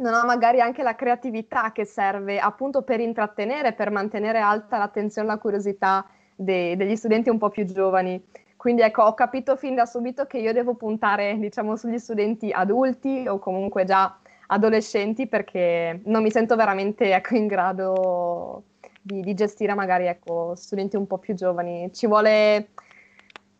non 0.00 0.14
ho 0.14 0.24
magari 0.24 0.60
anche 0.60 0.82
la 0.82 0.94
creatività 0.94 1.72
che 1.72 1.84
serve 1.84 2.38
appunto 2.38 2.82
per 2.82 3.00
intrattenere, 3.00 3.72
per 3.74 3.90
mantenere 3.90 4.38
alta 4.38 4.78
l'attenzione 4.78 5.28
e 5.28 5.30
la 5.30 5.38
curiosità 5.38 6.06
de- 6.34 6.76
degli 6.76 6.96
studenti 6.96 7.28
un 7.28 7.38
po' 7.38 7.50
più 7.50 7.64
giovani. 7.64 8.22
Quindi 8.56 8.82
ecco, 8.82 9.02
ho 9.02 9.14
capito 9.14 9.56
fin 9.56 9.74
da 9.74 9.86
subito 9.86 10.26
che 10.26 10.38
io 10.38 10.52
devo 10.52 10.74
puntare, 10.74 11.38
diciamo, 11.38 11.76
sugli 11.76 11.98
studenti 11.98 12.50
adulti 12.50 13.26
o 13.26 13.38
comunque 13.38 13.84
già 13.84 14.18
adolescenti 14.48 15.26
perché 15.26 16.00
non 16.04 16.22
mi 16.22 16.30
sento 16.30 16.56
veramente, 16.56 17.14
ecco, 17.14 17.36
in 17.36 17.46
grado 17.46 18.64
di, 19.00 19.20
di 19.22 19.34
gestire 19.34 19.74
magari, 19.74 20.06
ecco, 20.06 20.54
studenti 20.56 20.96
un 20.96 21.06
po' 21.06 21.18
più 21.18 21.34
giovani. 21.34 21.90
Ci 21.92 22.06
vuole, 22.06 22.70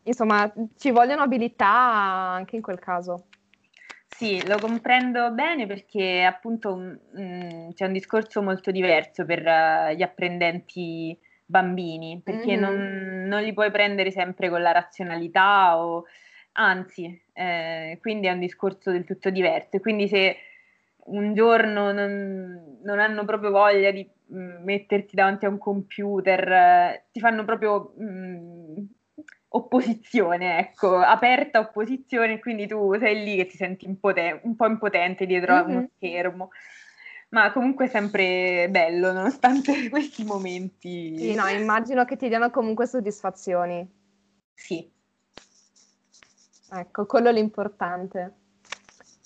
insomma, 0.02 0.50
ci 0.76 0.90
vogliono 0.90 1.23
abilità 1.23 1.66
anche 1.66 2.56
in 2.56 2.62
quel 2.62 2.78
caso. 2.78 3.25
Sì, 4.21 4.47
lo 4.47 4.59
comprendo 4.59 5.31
bene 5.33 5.67
perché 5.67 6.23
appunto 6.25 6.77
mh, 6.77 7.73
c'è 7.73 7.87
un 7.87 7.93
discorso 7.93 8.43
molto 8.43 8.71
diverso 8.71 9.25
per 9.25 9.39
uh, 9.47 9.95
gli 9.95 10.03
apprendenti 10.03 11.19
bambini, 11.47 12.21
perché 12.23 12.55
Mhm. 12.55 12.61
non, 12.61 13.25
non 13.29 13.43
li 13.43 13.55
puoi 13.55 13.71
prendere 13.71 14.11
sempre 14.11 14.50
con 14.50 14.61
la 14.61 14.73
razionalità 14.73 15.79
o 15.83 16.05
anzi, 16.53 17.19
eh, 17.33 17.97
quindi 18.03 18.27
è 18.27 18.33
un 18.33 18.41
discorso 18.41 18.91
del 18.91 19.05
tutto 19.05 19.31
diverso. 19.31 19.77
E 19.77 19.81
quindi 19.81 20.07
se 20.07 20.37
un 21.07 21.33
giorno 21.33 21.91
non, 21.93 22.79
non 22.83 22.99
hanno 23.00 23.25
proprio 23.25 23.50
voglia 23.50 23.91
di 23.91 24.07
mh, 24.27 24.62
metterti 24.65 25.17
davanti 25.17 25.47
a 25.47 25.49
un 25.49 25.59
computer, 25.59 26.47
eh, 26.53 27.05
ti 27.11 27.21
fanno 27.21 27.45
proprio 27.47 27.95
mh, 27.97 28.60
opposizione, 29.52 30.59
ecco, 30.59 30.97
aperta 30.97 31.59
opposizione, 31.61 32.38
quindi 32.38 32.66
tu 32.66 32.97
sei 32.99 33.25
lì 33.25 33.37
che 33.37 33.47
ti 33.47 33.57
senti 33.57 33.87
impoten- 33.87 34.40
un 34.45 34.54
po' 34.54 34.66
impotente 34.66 35.26
dietro 35.26 35.54
a 35.54 35.62
uno 35.62 35.78
Mhm. 35.80 35.90
schermo. 35.97 36.50
Ma 37.30 37.52
comunque 37.52 37.87
è 37.87 37.88
sempre 37.88 38.69
bello, 38.71 39.12
nonostante 39.12 39.73
questi 39.90 40.25
momenti. 40.25 41.16
Sì, 41.16 41.35
no, 41.35 41.47
immagino 41.47 42.04
che 42.04 42.16
ti 42.16 42.28
diano 42.28 42.50
comunque 42.50 42.87
soddisfazioni. 42.87 43.88
Sì. 44.54 44.90
Ecco, 46.73 47.07
quello 47.07 47.28
è 47.28 47.33
l'importante. 47.33 48.35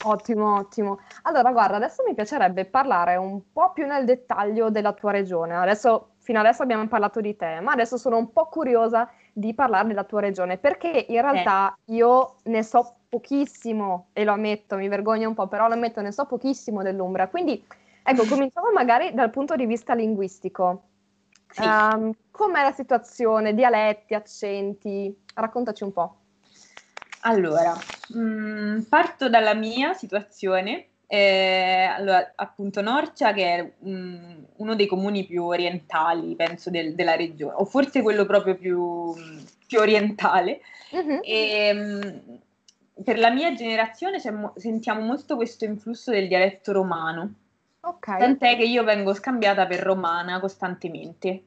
Ottimo, 0.04 0.56
ottimo. 0.56 1.00
Allora, 1.22 1.50
guarda, 1.50 1.76
adesso 1.76 2.02
mi 2.06 2.14
piacerebbe 2.14 2.66
parlare 2.66 3.16
un 3.16 3.40
po' 3.52 3.72
più 3.72 3.86
nel 3.86 4.04
dettaglio 4.04 4.68
della 4.70 4.92
tua 4.92 5.10
regione. 5.10 5.54
Adesso, 5.54 6.10
fino 6.18 6.40
adesso 6.40 6.62
abbiamo 6.62 6.86
parlato 6.88 7.20
di 7.22 7.36
te, 7.36 7.60
ma 7.60 7.72
adesso 7.72 7.96
sono 7.96 8.18
un 8.18 8.32
po' 8.32 8.48
curiosa 8.48 9.10
di 9.36 9.52
parlare 9.52 9.88
della 9.88 10.04
tua 10.04 10.20
regione, 10.20 10.56
perché 10.58 11.06
in 11.08 11.20
realtà 11.20 11.76
io 11.86 12.36
ne 12.44 12.62
so 12.62 12.98
pochissimo, 13.08 14.08
e 14.12 14.24
lo 14.24 14.32
ammetto, 14.32 14.76
mi 14.76 14.88
vergogno 14.88 15.28
un 15.28 15.34
po', 15.34 15.48
però 15.48 15.66
lo 15.66 15.74
ammetto, 15.74 16.00
ne 16.00 16.12
so 16.12 16.24
pochissimo 16.24 16.82
dell'Umbria. 16.82 17.28
Quindi, 17.28 17.64
ecco, 18.02 18.24
cominciamo 18.26 18.70
magari 18.72 19.12
dal 19.12 19.30
punto 19.30 19.56
di 19.56 19.66
vista 19.66 19.94
linguistico. 19.94 20.82
Sì. 21.50 21.62
Ehm, 21.62 22.12
com'è 22.30 22.62
la 22.62 22.72
situazione? 22.72 23.54
Dialetti, 23.54 24.14
accenti? 24.14 25.16
Raccontaci 25.34 25.82
un 25.82 25.92
po'. 25.92 26.16
Allora, 27.22 27.74
mh, 28.08 28.82
parto 28.88 29.28
dalla 29.28 29.54
mia 29.54 29.94
situazione. 29.94 30.90
Eh, 31.06 31.84
allora, 31.84 32.32
appunto, 32.34 32.80
Norcia, 32.80 33.32
che 33.32 33.54
è 33.56 33.72
mh, 33.86 34.44
uno 34.56 34.74
dei 34.74 34.86
comuni 34.86 35.24
più 35.26 35.44
orientali, 35.44 36.34
penso, 36.34 36.70
del- 36.70 36.94
della 36.94 37.14
regione, 37.16 37.54
o 37.56 37.64
forse 37.64 38.02
quello 38.02 38.24
proprio 38.26 38.56
più, 38.56 39.12
più 39.66 39.78
orientale. 39.78 40.60
Mhm. 40.92 41.20
E, 41.22 41.72
mh, 41.72 43.02
per 43.02 43.18
la 43.18 43.30
mia 43.30 43.52
generazione 43.54 44.20
mo- 44.30 44.52
sentiamo 44.56 45.00
molto 45.00 45.36
questo 45.36 45.64
influsso 45.64 46.10
del 46.10 46.28
dialetto 46.28 46.72
romano. 46.72 47.34
Ok. 47.80 48.16
Tant'è 48.18 48.56
che 48.56 48.64
io 48.64 48.82
vengo 48.82 49.12
scambiata 49.14 49.66
per 49.66 49.80
romana 49.80 50.40
costantemente, 50.40 51.42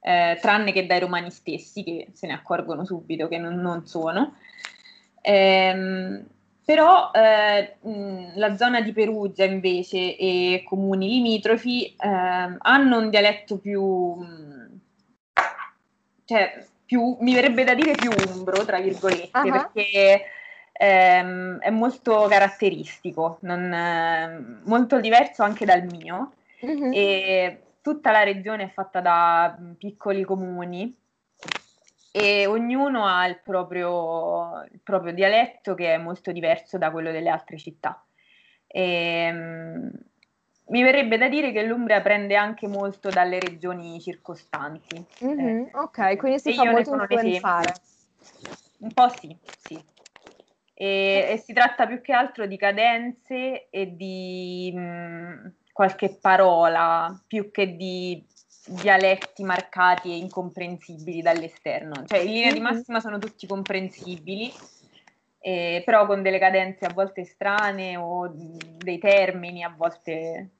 eh, 0.00 0.38
tranne 0.40 0.72
che 0.72 0.86
dai 0.86 1.00
romani 1.00 1.30
stessi 1.30 1.82
che 1.82 2.08
se 2.12 2.26
ne 2.26 2.34
accorgono 2.34 2.84
subito 2.84 3.26
che 3.26 3.38
non, 3.38 3.54
non 3.54 3.86
sono. 3.86 4.34
Ehm, 5.22 6.26
però 6.68 7.10
eh, 7.14 7.76
mh, 7.80 8.32
la 8.34 8.54
zona 8.54 8.82
di 8.82 8.92
Perugia 8.92 9.44
invece 9.44 10.18
e 10.18 10.62
comuni 10.66 11.08
limitrofi 11.08 11.96
ehm, 11.98 12.58
hanno 12.60 12.98
un 12.98 13.08
dialetto 13.08 13.56
più, 13.56 13.82
mh, 13.82 14.80
cioè 16.26 16.66
più, 16.84 17.16
mi 17.20 17.32
verrebbe 17.32 17.64
da 17.64 17.72
dire 17.72 17.92
più 17.92 18.10
umbro, 18.34 18.66
tra 18.66 18.80
virgolette, 18.80 19.30
Ah. 19.32 19.50
perché 19.50 20.24
ehm, 20.72 21.58
è 21.60 21.70
molto 21.70 22.26
caratteristico, 22.28 23.38
non, 23.40 23.72
ehm, 23.72 24.60
molto 24.64 25.00
diverso 25.00 25.42
anche 25.44 25.64
dal 25.64 25.86
mio 25.90 26.32
Mhm. 26.60 26.92
e 26.92 27.62
tutta 27.80 28.10
la 28.10 28.24
regione 28.24 28.64
è 28.64 28.68
fatta 28.68 29.00
da 29.00 29.56
piccoli 29.78 30.22
comuni 30.22 30.94
e 32.18 32.46
ognuno 32.46 33.06
ha 33.06 33.26
il 33.26 33.40
proprio, 33.44 34.64
il 34.72 34.80
proprio 34.82 35.12
dialetto 35.12 35.74
che 35.74 35.94
è 35.94 35.98
molto 35.98 36.32
diverso 36.32 36.76
da 36.78 36.90
quello 36.90 37.12
delle 37.12 37.28
altre 37.28 37.58
città. 37.58 38.04
E, 38.66 39.30
mh, 39.30 39.90
mi 40.70 40.82
verrebbe 40.82 41.16
da 41.16 41.28
dire 41.28 41.52
che 41.52 41.62
l'Umbria 41.62 42.00
prende 42.02 42.36
anche 42.36 42.66
molto 42.66 43.10
dalle 43.10 43.38
regioni 43.38 44.00
circostanti. 44.00 45.02
Mhm, 45.20 45.38
Eh, 45.40 45.70
Ok, 45.74 46.16
quindi 46.16 46.40
si 46.40 46.52
fa 46.54 46.64
molto 46.64 46.94
influenzare. 46.94 47.80
Un 48.80 48.92
po' 48.92 49.08
sì, 49.08 49.36
sì. 49.56 49.80
E, 50.74 51.28
e 51.30 51.36
si 51.38 51.52
tratta 51.52 51.86
più 51.86 52.00
che 52.00 52.12
altro 52.12 52.46
di 52.46 52.56
cadenze 52.56 53.68
e 53.70 53.96
di 53.96 54.72
mh, 54.74 55.52
qualche 55.72 56.18
parola, 56.20 57.20
più 57.26 57.50
che 57.50 57.76
di 57.76 58.24
dialetti 58.68 59.42
marcati 59.42 60.10
e 60.10 60.16
incomprensibili 60.16 61.22
dall'esterno. 61.22 62.04
Cioè, 62.06 62.18
in 62.18 62.32
linea 62.32 62.52
di 62.52 62.58
Mhm. 62.60 62.64
massima 62.64 63.00
sono 63.00 63.18
tutti 63.18 63.46
comprensibili, 63.46 64.52
eh, 65.40 65.82
però 65.84 66.06
con 66.06 66.22
delle 66.22 66.38
cadenze 66.38 66.84
a 66.84 66.92
volte 66.92 67.24
strane 67.24 67.96
o 67.96 68.30
dei 68.34 68.98
termini 68.98 69.62
a 69.64 69.74
volte... 69.76 70.50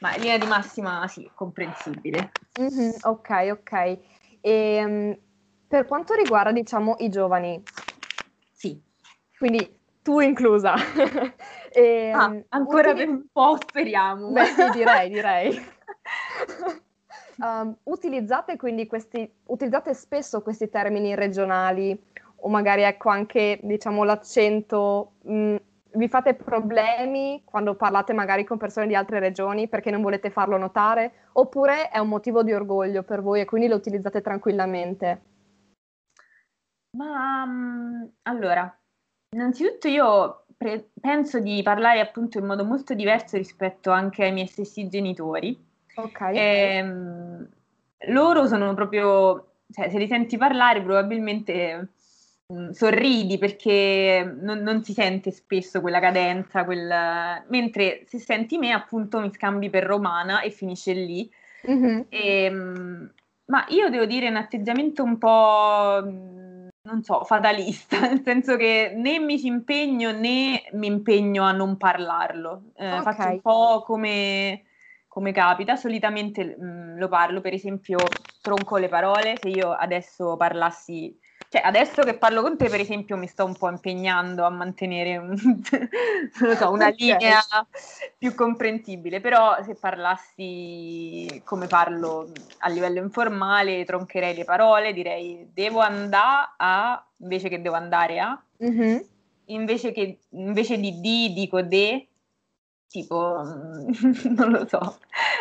Ma 0.00 0.14
in 0.14 0.22
linea 0.22 0.38
di 0.38 0.46
massima 0.46 1.06
sì, 1.08 1.28
comprensibile. 1.34 2.30
Mhm, 2.56 2.92
Ok, 3.02 3.30
ok. 3.50 3.98
E, 4.40 4.84
mm, 4.86 5.12
per 5.66 5.86
quanto 5.86 6.14
riguarda, 6.14 6.52
diciamo, 6.52 6.94
i 6.98 7.08
giovani, 7.08 7.60
Sì. 8.52 8.80
quindi 9.36 9.76
tu 10.02 10.20
inclusa, 10.20 10.74
e, 11.72 12.12
Ah, 12.14 12.28
mm, 12.28 12.40
ancora 12.50 12.90
utili- 12.90 13.04
per 13.06 13.14
un 13.14 13.24
po', 13.32 13.56
speriamo. 13.56 14.30
Beh, 14.30 14.44
sì, 14.44 14.70
direi, 14.70 15.08
direi. 15.10 15.58
Um, 17.40 17.76
utilizzate 17.84 18.56
quindi 18.56 18.88
questi, 18.88 19.32
utilizzate 19.46 19.94
spesso 19.94 20.42
questi 20.42 20.68
termini 20.68 21.14
regionali 21.14 21.96
o 22.40 22.48
magari 22.48 22.82
ecco 22.82 23.10
anche 23.10 23.60
diciamo 23.62 24.02
l'accento, 24.02 25.12
mh, 25.22 25.56
vi 25.92 26.08
fate 26.08 26.34
problemi 26.34 27.42
quando 27.44 27.74
parlate 27.76 28.12
magari 28.12 28.44
con 28.44 28.58
persone 28.58 28.88
di 28.88 28.94
altre 28.96 29.20
regioni 29.20 29.68
perché 29.68 29.90
non 29.92 30.02
volete 30.02 30.30
farlo 30.30 30.56
notare 30.56 31.28
oppure 31.34 31.88
è 31.90 31.98
un 31.98 32.08
motivo 32.08 32.42
di 32.42 32.52
orgoglio 32.52 33.04
per 33.04 33.22
voi 33.22 33.40
e 33.40 33.44
quindi 33.44 33.68
lo 33.68 33.76
utilizzate 33.76 34.20
tranquillamente? 34.20 35.22
Ma 36.96 37.44
mm, 37.46 38.04
allora, 38.22 38.76
innanzitutto 39.30 39.88
io 39.88 40.44
pre- 40.56 40.90
penso 41.00 41.38
di 41.40 41.62
parlare 41.62 42.00
appunto 42.00 42.38
in 42.38 42.46
modo 42.46 42.64
molto 42.64 42.94
diverso 42.94 43.36
rispetto 43.36 43.90
anche 43.90 44.24
ai 44.24 44.32
miei 44.32 44.46
stessi 44.48 44.88
genitori. 44.88 45.67
Ok. 45.98 46.20
Ehm, 46.32 47.48
loro 48.08 48.46
sono 48.46 48.72
proprio 48.74 49.54
cioè, 49.72 49.90
se 49.90 49.98
li 49.98 50.06
senti 50.06 50.36
parlare 50.36 50.80
probabilmente 50.82 51.90
mh, 52.46 52.54
mm, 52.54 52.70
sorridi 52.70 53.36
perché 53.38 54.36
non, 54.40 54.60
non, 54.60 54.82
si 54.84 54.92
sente 54.92 55.30
spesso 55.30 55.80
quella 55.80 56.00
cadenza, 56.00 56.64
quel... 56.64 57.44
mentre 57.48 58.04
se 58.06 58.18
senti 58.18 58.58
me 58.58 58.72
appunto 58.72 59.20
mi 59.20 59.32
scambi 59.32 59.70
per 59.70 59.84
romana 59.84 60.40
e 60.40 60.50
finisce 60.50 60.92
lì. 60.92 61.30
Mm-hmm. 61.68 62.00
E, 62.08 62.50
mh, 62.50 63.12
ma 63.46 63.64
io 63.68 63.90
devo 63.90 64.04
dire 64.06 64.28
un 64.28 64.36
atteggiamento 64.36 65.02
un 65.02 65.18
po' 65.18 66.02
non 66.88 67.02
so, 67.02 67.24
fatalista, 67.24 68.00
nel 68.08 68.22
senso 68.24 68.56
che 68.56 68.92
né 68.96 69.18
mi 69.18 69.38
ci 69.38 69.46
impegno 69.46 70.10
né 70.12 70.62
mi 70.72 70.86
impegno 70.86 71.44
a 71.44 71.52
non 71.52 71.76
parlarlo. 71.76 72.70
Eh, 72.76 72.90
okay. 72.90 73.02
Faccio 73.02 73.28
un 73.28 73.40
po' 73.40 73.82
come, 73.84 74.62
come 75.18 75.32
capita, 75.32 75.74
solitamente 75.74 76.56
mh, 76.56 76.64
mm, 76.64 76.98
lo 76.98 77.08
parlo, 77.08 77.40
per 77.40 77.52
esempio, 77.52 77.98
tronco 78.40 78.76
le 78.76 78.88
parole, 78.88 79.36
se 79.40 79.48
io 79.48 79.72
adesso 79.72 80.36
parlassi 80.36 81.12
cioè, 81.50 81.62
adesso 81.64 82.02
che 82.02 82.18
parlo 82.18 82.42
con 82.42 82.56
te, 82.58 82.68
per 82.68 82.78
esempio, 82.78 83.16
mi 83.16 83.26
sto 83.26 83.44
un 83.46 83.56
po' 83.56 83.70
impegnando 83.70 84.44
a 84.44 84.50
mantenere 84.50 85.16
un, 85.16 85.34
so, 86.56 86.70
una 86.70 86.88
linea 86.90 87.40
più 88.18 88.34
comprensibile, 88.34 89.20
però 89.20 89.56
se 89.64 89.74
parlassi 89.74 91.40
come 91.44 91.66
parlo 91.66 92.30
a 92.58 92.68
livello 92.68 93.00
informale, 93.00 93.84
troncherei 93.86 94.36
le 94.36 94.44
parole, 94.44 94.92
direi 94.92 95.48
devo 95.52 95.80
andare 95.80 96.50
a, 96.58 97.04
invece 97.16 97.48
che 97.48 97.62
devo 97.62 97.76
andare 97.76 98.20
a, 98.20 98.40
mm-hmm. 98.62 98.98
invece, 99.46 99.90
che, 99.92 100.18
invece 100.30 100.78
di 100.78 101.00
di 101.00 101.32
dico 101.32 101.62
de, 101.62 102.07
tipo, 102.88 103.42
non 104.36 104.50
lo 104.50 104.66
so, 104.66 104.98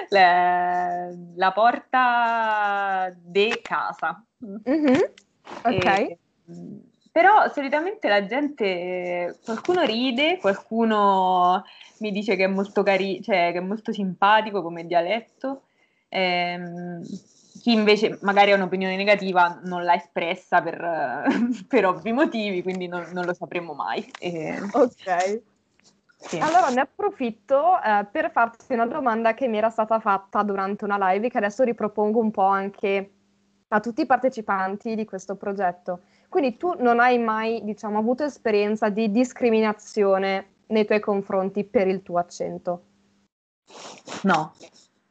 la, 0.09 1.09
la 1.35 1.51
porta 1.51 3.13
de 3.17 3.59
casa. 3.61 4.23
Mm-hmm. 4.45 5.01
Ok. 5.63 5.85
E, 5.85 6.17
però 7.11 7.51
solitamente 7.51 8.07
la 8.07 8.25
gente, 8.25 9.39
qualcuno 9.43 9.81
ride, 9.81 10.37
qualcuno 10.37 11.63
mi 11.99 12.11
dice 12.11 12.35
che 12.35 12.43
è 12.43 12.47
molto 12.47 12.83
carino, 12.83 13.23
cioè 13.23 13.51
che 13.51 13.57
è 13.57 13.61
molto 13.61 13.91
simpatico 13.91 14.61
come 14.61 14.85
dialetto. 14.85 15.63
Ehm, 16.09 17.01
chi 17.59 17.71
invece 17.73 18.19
magari 18.21 18.51
ha 18.51 18.55
un'opinione 18.55 18.95
negativa 18.95 19.59
non 19.63 19.83
l'ha 19.83 19.95
espressa 19.95 20.61
per, 20.61 21.25
per 21.67 21.85
ovvi 21.87 22.11
motivi, 22.11 22.61
quindi 22.61 22.87
non, 22.87 23.09
non 23.13 23.25
lo 23.25 23.33
sapremo 23.33 23.73
mai. 23.73 24.07
E... 24.19 24.59
Ok. 24.73 25.41
Sì. 26.27 26.39
Allora 26.39 26.67
ne 26.69 26.81
approfitto 26.81 27.81
eh, 27.81 28.05
per 28.11 28.31
farti 28.31 28.73
una 28.73 28.85
domanda 28.85 29.33
che 29.33 29.47
mi 29.47 29.57
era 29.57 29.69
stata 29.69 29.99
fatta 29.99 30.43
durante 30.43 30.83
una 30.83 30.97
live 31.11 31.29
che 31.29 31.37
adesso 31.37 31.63
ripropongo 31.63 32.19
un 32.19 32.31
po' 32.31 32.45
anche 32.45 33.11
a 33.69 33.79
tutti 33.79 34.01
i 34.01 34.05
partecipanti 34.05 34.95
di 34.95 35.05
questo 35.05 35.35
progetto. 35.35 36.01
Quindi 36.27 36.57
tu 36.57 36.75
non 36.79 36.99
hai 36.99 37.17
mai, 37.17 37.63
diciamo, 37.63 37.97
avuto 37.97 38.23
esperienza 38.23 38.89
di 38.89 39.09
discriminazione 39.09 40.55
nei 40.67 40.85
tuoi 40.85 40.99
confronti 40.99 41.63
per 41.63 41.87
il 41.87 42.03
tuo 42.03 42.17
accento? 42.17 42.83
No. 44.23 44.53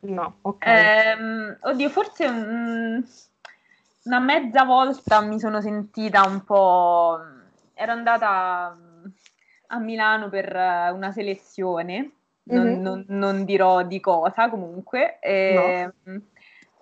No, 0.01 0.37
ok. 0.43 0.67
Ehm, 0.67 1.59
oddio, 1.63 1.89
forse 1.89 2.27
un, 2.27 3.03
una 4.05 4.21
mezza 4.21 4.65
volta 4.65 5.21
mi 5.23 5.41
sono 5.41 5.63
sentita 5.63 6.27
un 6.27 6.45
po'... 6.45 7.19
Ero 7.73 7.93
andata 7.93 8.77
a 9.67 9.79
Milano 9.79 10.29
per 10.29 10.55
una 10.55 11.13
selezione, 11.13 12.11
non, 12.45 12.67
mm-hmm. 12.67 12.81
non, 12.81 13.05
non 13.09 13.45
dirò 13.45 13.83
di 13.83 14.01
cosa 14.01 14.49
comunque. 14.49 15.19
E, 15.21 15.53
no 15.55 16.13
ehm, 16.13 16.23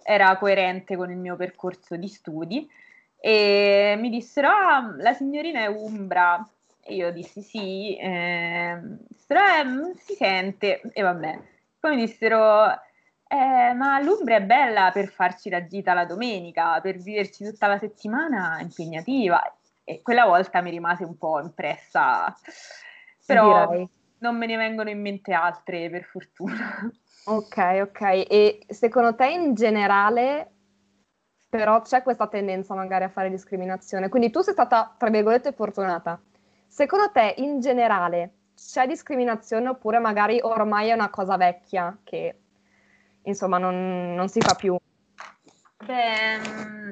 era 0.05 0.37
coerente 0.37 0.97
con 0.97 1.11
il 1.11 1.17
mio 1.17 1.35
percorso 1.35 1.97
di 1.97 2.09
studi 2.09 2.71
e 3.19 3.97
mi 3.99 4.11
dissero 4.11 4.49
ah, 4.49 4.95
la 4.99 5.15
signorina 5.15 5.61
è 5.61 5.67
Umbra 5.67 6.47
e 6.83 6.95
io 6.95 7.11
dissi 7.11 7.41
sì, 7.41 7.97
eh, 7.97 8.79
dissero, 9.09 9.41
eh, 9.41 9.95
si 9.97 10.15
sente 10.15 10.83
e 10.93 11.01
vabbè. 11.01 11.39
Poi 11.81 11.95
mi 11.97 12.05
dissero 12.05 12.71
eh, 13.27 13.73
ma 13.73 13.99
l'Umbra 14.01 14.37
è 14.37 14.43
bella 14.43 14.91
per 14.93 15.09
farci 15.09 15.49
la 15.49 15.67
gita 15.67 15.95
la 15.95 16.05
domenica, 16.05 16.79
per 16.83 16.99
viverci 16.99 17.45
tutta 17.45 17.67
la 17.67 17.79
settimana 17.79 18.59
impegnativa 18.61 19.43
e 19.85 20.03
quella 20.03 20.25
volta 20.25 20.61
mi 20.61 20.71
rimase 20.71 21.05
un 21.05 21.17
po' 21.17 21.41
impressa, 21.41 22.35
però 23.25 23.69
Direi. 23.69 23.89
non 24.19 24.37
me 24.37 24.47
ne 24.47 24.57
vengono 24.57 24.91
in 24.91 25.01
mente 25.01 25.33
altre 25.33 25.91
per 25.91 26.05
fortuna. 26.05 26.91
Ok, 27.27 27.57
ok. 27.83 28.01
E 28.29 28.67
secondo 28.69 29.15
te 29.15 29.29
in 29.29 29.55
generale 29.55 30.51
però 31.55 31.83
c'è 31.83 32.03
questa 32.03 32.27
tendenza 32.27 32.75
magari 32.75 33.05
a 33.05 33.09
fare 33.09 33.31
discriminazione? 33.31 34.09
Quindi 34.09 34.31
tu 34.31 34.41
sei 34.41 34.55
stata, 34.55 34.93
tra 34.99 35.09
virgolette, 35.09 35.53
fortunata. 35.53 36.21
Secondo 36.67 37.13
te 37.13 37.35
in 37.37 37.61
generale 37.61 38.33
c'è 38.57 38.89
discriminazione 38.89 39.69
oppure 39.69 40.01
magari 40.01 40.41
ormai 40.43 40.89
è 40.89 40.95
una 40.95 41.11
cosa 41.11 41.37
vecchia 41.37 41.97
che 42.03 42.41
insomma 43.23 43.59
non, 43.59 44.15
non 44.17 44.29
si 44.29 44.41
fa 44.41 44.55
più? 44.55 44.77
Beh, 45.87 46.39
mm, 46.39 46.91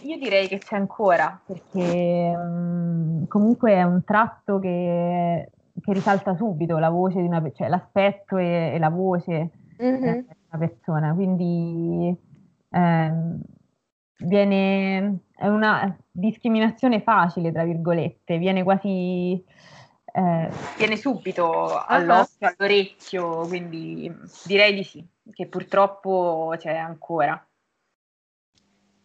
io 0.00 0.18
direi 0.18 0.48
che 0.48 0.58
c'è 0.58 0.76
ancora, 0.76 1.40
perché 1.44 2.34
um, 2.36 3.26
comunque 3.28 3.72
è 3.72 3.82
un 3.82 4.02
tratto 4.04 4.58
che, 4.58 5.50
che, 5.80 5.92
risalta 5.92 6.34
subito, 6.34 6.78
la 6.78 6.90
voce 6.90 7.20
di 7.20 7.26
una, 7.26 7.42
cioè 7.52 7.68
l'aspetto 7.68 8.36
e, 8.36 8.72
e 8.74 8.78
la 8.78 8.88
voce 8.90 9.50
mm-hmm. 9.82 10.20
una 10.50 10.58
persona, 10.58 11.14
quindi 11.14 12.16
eh, 12.70 13.12
viene, 14.18 15.18
è 15.34 15.46
una 15.46 15.96
discriminazione 16.10 17.02
facile, 17.02 17.52
tra 17.52 17.64
virgolette, 17.64 18.38
viene 18.38 18.62
quasi... 18.62 19.44
Eh, 20.14 20.50
viene 20.76 20.96
subito 20.96 21.82
all'occhio, 21.86 22.52
all'orecchio, 22.54 23.46
quindi 23.46 24.14
direi 24.44 24.74
di 24.74 24.84
sì, 24.84 25.06
che 25.32 25.46
purtroppo 25.46 26.54
c'è 26.58 26.76
ancora. 26.76 27.42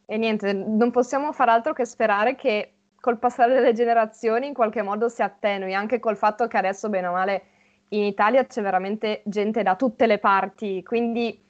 E 0.10 0.18
niente, 0.18 0.54
non 0.54 0.90
possiamo 0.90 1.34
far 1.34 1.50
altro 1.50 1.74
che 1.74 1.84
sperare 1.84 2.36
che 2.36 2.76
col 2.98 3.20
passare 3.20 3.54
delle 3.54 3.74
generazioni 3.74 4.48
in 4.48 4.54
qualche 4.54 4.82
modo 4.82 5.10
si 5.10 5.22
attenui, 5.22 5.74
anche 5.74 6.00
col 6.00 6.16
fatto 6.16 6.48
che 6.48 6.58
adesso, 6.58 6.88
bene 6.88 7.08
o 7.08 7.12
male, 7.12 7.44
in 7.90 8.04
Italia 8.04 8.46
c'è 8.46 8.62
veramente 8.62 9.22
gente 9.26 9.64
da 9.64 9.76
tutte 9.76 10.08
le 10.08 10.18
parti, 10.18 10.82
quindi 10.82 11.44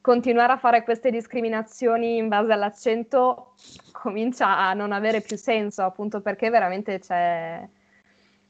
continuare 0.00 0.52
a 0.52 0.58
fare 0.58 0.84
queste 0.84 1.10
discriminazioni 1.10 2.18
in 2.18 2.28
base 2.28 2.52
all'accento 2.52 3.54
comincia 3.90 4.58
a 4.58 4.74
non 4.74 4.92
avere 4.92 5.20
più 5.20 5.36
senso, 5.36 5.82
appunto 5.82 6.20
perché 6.20 6.50
veramente 6.50 7.00
c'è... 7.00 7.68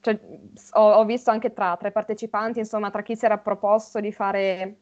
Cioè, 0.00 0.20
ho, 0.72 0.90
ho, 0.92 1.04
visto 1.06 1.30
anche 1.30 1.54
tra, 1.54 1.74
tra 1.78 1.88
i 1.88 1.92
partecipanti, 1.92 2.58
insomma, 2.58 2.90
tra 2.90 3.02
chi 3.02 3.16
si 3.16 3.24
era 3.24 3.38
proposto 3.38 4.00
di 4.00 4.12
fare 4.12 4.76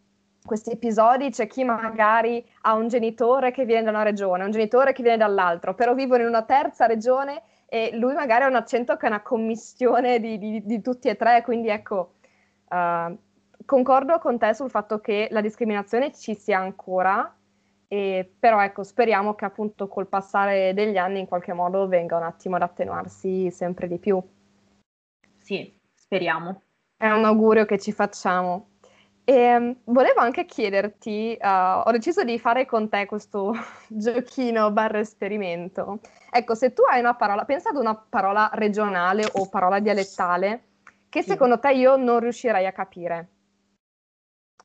questi 0.44 0.70
episodi, 0.70 1.30
c'è 1.30 1.46
chi 1.46 1.64
magari 1.64 2.44
ha 2.62 2.74
un 2.74 2.88
genitore 2.88 3.50
che 3.50 3.64
viene 3.64 3.84
da 3.84 3.90
una 3.90 4.02
regione, 4.02 4.44
un 4.44 4.50
genitore 4.50 4.92
che 4.92 5.02
viene 5.02 5.18
dall'altro, 5.18 5.74
però 5.74 5.94
vivono 5.94 6.22
in 6.22 6.28
una 6.28 6.42
terza 6.42 6.86
regione 6.86 7.42
e 7.66 7.90
lui 7.96 8.14
magari 8.14 8.44
ha 8.44 8.48
un 8.48 8.56
accento 8.56 8.96
che 8.96 9.06
è 9.06 9.08
una 9.08 9.22
commistione 9.22 10.20
di, 10.20 10.38
di, 10.38 10.64
di 10.64 10.80
tutti 10.80 11.08
e 11.08 11.16
tre, 11.16 11.42
quindi 11.42 11.68
ecco, 11.68 12.14
Uh, 12.72 13.14
concordo 13.66 14.18
con 14.18 14.38
te 14.38 14.54
sul 14.54 14.70
fatto 14.70 14.98
che 15.00 15.28
la 15.30 15.42
discriminazione 15.42 16.10
ci 16.14 16.34
sia 16.34 16.58
ancora, 16.58 17.36
e, 17.86 18.32
però 18.38 18.62
ecco, 18.62 18.82
speriamo 18.82 19.34
che 19.34 19.44
appunto 19.44 19.88
col 19.88 20.06
passare 20.06 20.72
degli 20.72 20.96
anni 20.96 21.20
in 21.20 21.26
qualche 21.26 21.52
modo 21.52 21.86
venga 21.86 22.16
un 22.16 22.22
attimo 22.22 22.56
ad 22.56 22.62
attenuarsi 22.62 23.50
sempre 23.50 23.88
di 23.88 23.98
più. 23.98 24.18
Sì, 25.36 25.78
speriamo. 25.92 26.62
È 26.96 27.10
un 27.10 27.26
augurio 27.26 27.66
che 27.66 27.78
ci 27.78 27.92
facciamo. 27.92 28.68
E, 29.24 29.56
um, 29.56 29.76
volevo 29.84 30.20
anche 30.20 30.44
chiederti, 30.44 31.38
uh, 31.40 31.82
ho 31.84 31.90
deciso 31.92 32.24
di 32.24 32.38
fare 32.38 32.66
con 32.66 32.88
te 32.88 33.06
questo 33.06 33.54
giochino 33.88 34.70
barra 34.72 34.98
esperimento. 34.98 36.00
Ecco, 36.30 36.54
se 36.54 36.72
tu 36.72 36.82
hai 36.82 37.00
una 37.00 37.14
parola, 37.14 37.44
pensa 37.44 37.68
ad 37.68 37.76
una 37.76 37.94
parola 37.94 38.50
regionale 38.54 39.24
o 39.34 39.48
parola 39.48 39.78
dialettale 39.78 40.64
che 41.08 41.22
secondo 41.22 41.58
te 41.58 41.72
io 41.72 41.96
non 41.96 42.20
riuscirei 42.20 42.66
a 42.66 42.72
capire. 42.72 43.28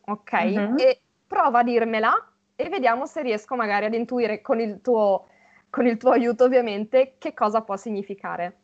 Ok? 0.05 0.33
Mm-hmm. 0.33 0.77
E 0.77 1.01
prova 1.27 1.59
a 1.59 1.63
dirmela 1.63 2.31
e 2.55 2.69
vediamo 2.69 3.05
se 3.05 3.21
riesco 3.21 3.55
magari 3.55 3.85
ad 3.85 3.93
intuire 3.93 4.41
con 4.41 4.61
il 4.61 4.79
tuo, 4.81 5.27
con 5.69 5.85
il 5.85 5.97
tuo 5.97 6.11
aiuto 6.11 6.45
ovviamente 6.45 7.15
che 7.17 7.33
cosa 7.33 7.61
può 7.61 7.75
significare. 7.75 8.59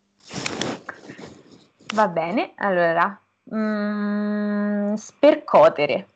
Va 1.93 2.07
bene, 2.07 2.53
allora, 2.55 3.22
mm, 3.55 4.93
spercotere. 4.93 6.07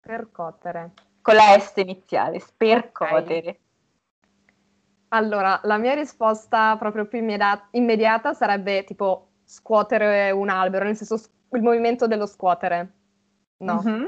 Percotere. 0.00 0.92
Con 1.20 1.34
la 1.34 1.58
S 1.58 1.72
iniziale, 1.76 2.38
spercotere. 2.40 3.38
Okay. 3.38 3.58
Allora, 5.08 5.60
la 5.64 5.78
mia 5.78 5.94
risposta 5.94 6.76
proprio 6.76 7.06
più 7.06 7.18
immediata, 7.18 7.68
immediata 7.72 8.34
sarebbe 8.34 8.84
tipo 8.84 9.28
scuotere 9.44 10.30
un 10.30 10.48
albero, 10.50 10.84
nel 10.84 10.96
senso 10.96 11.20
il 11.52 11.62
movimento 11.62 12.06
dello 12.06 12.26
scuotere. 12.26 12.92
No. 13.58 13.82
Mm-hmm. 13.84 14.06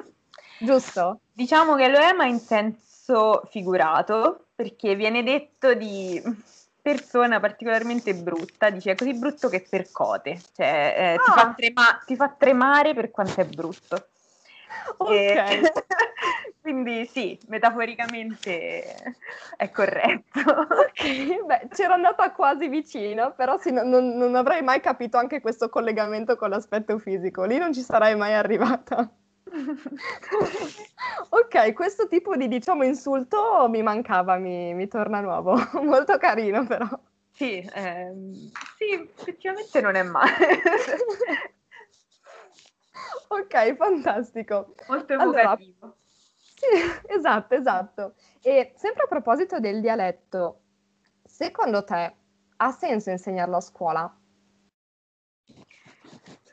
Giusto? 0.60 1.20
Diciamo 1.32 1.74
che 1.74 1.88
lo 1.88 1.98
è, 1.98 2.12
ma 2.12 2.26
in 2.26 2.38
senso 2.38 3.42
figurato, 3.48 4.48
perché 4.54 4.94
viene 4.94 5.22
detto 5.22 5.72
di 5.74 6.22
persona 6.90 7.38
particolarmente 7.38 8.14
brutta, 8.14 8.70
dice 8.70 8.92
è 8.92 8.94
così 8.96 9.14
brutto 9.14 9.48
che 9.48 9.64
percote, 9.68 10.40
cioè 10.56 10.94
eh, 10.96 11.14
ah. 11.14 11.22
ti, 11.22 11.30
fa 11.30 11.54
trema- 11.56 12.02
ti, 12.04 12.16
fa 12.16 12.28
tremare 12.36 12.94
per 12.94 13.10
quanto 13.10 13.40
è 13.40 13.44
brutto. 13.44 14.08
Ok. 14.96 15.10
E... 15.10 15.72
quindi 16.60 17.06
sì, 17.06 17.38
metaforicamente 17.46 19.14
è 19.56 19.70
corretto. 19.70 20.40
Ok, 20.40 21.44
beh, 21.44 21.68
c'ero 21.72 21.94
andata 21.94 22.32
quasi 22.32 22.68
vicino, 22.68 23.32
però 23.34 23.56
sì, 23.58 23.70
non, 23.70 23.88
non 23.88 24.34
avrei 24.34 24.62
mai 24.62 24.80
capito 24.80 25.16
anche 25.16 25.40
questo 25.40 25.68
collegamento 25.68 26.36
con 26.36 26.50
l'aspetto 26.50 26.98
fisico, 26.98 27.44
lì 27.44 27.58
non 27.58 27.72
ci 27.72 27.82
sarei 27.82 28.16
mai 28.16 28.34
arrivata. 28.34 29.08
ok, 31.30 31.72
questo 31.72 32.06
tipo 32.06 32.36
di 32.36 32.46
diciamo 32.48 32.84
insulto 32.84 33.68
mi 33.68 33.82
mancava, 33.82 34.36
mi, 34.36 34.74
mi 34.74 34.86
torna 34.88 35.20
nuovo, 35.20 35.56
molto 35.82 36.18
carino 36.18 36.64
però. 36.66 36.86
Sì, 37.32 37.68
ehm, 37.72 38.50
sì, 38.76 38.92
effettivamente 38.92 39.80
non 39.80 39.94
è 39.94 40.02
male. 40.02 40.30
ok, 43.28 43.74
fantastico. 43.76 44.74
Molto 44.88 45.12
evocativo. 45.14 45.76
Allora, 45.80 45.94
sì, 46.42 46.66
esatto, 47.06 47.54
esatto. 47.54 48.14
E 48.42 48.74
sempre 48.76 49.04
a 49.04 49.06
proposito 49.06 49.58
del 49.58 49.80
dialetto, 49.80 50.60
secondo 51.24 51.82
te 51.84 52.14
ha 52.56 52.70
senso 52.72 53.10
insegnarlo 53.10 53.56
a 53.56 53.60
scuola? 53.60 54.14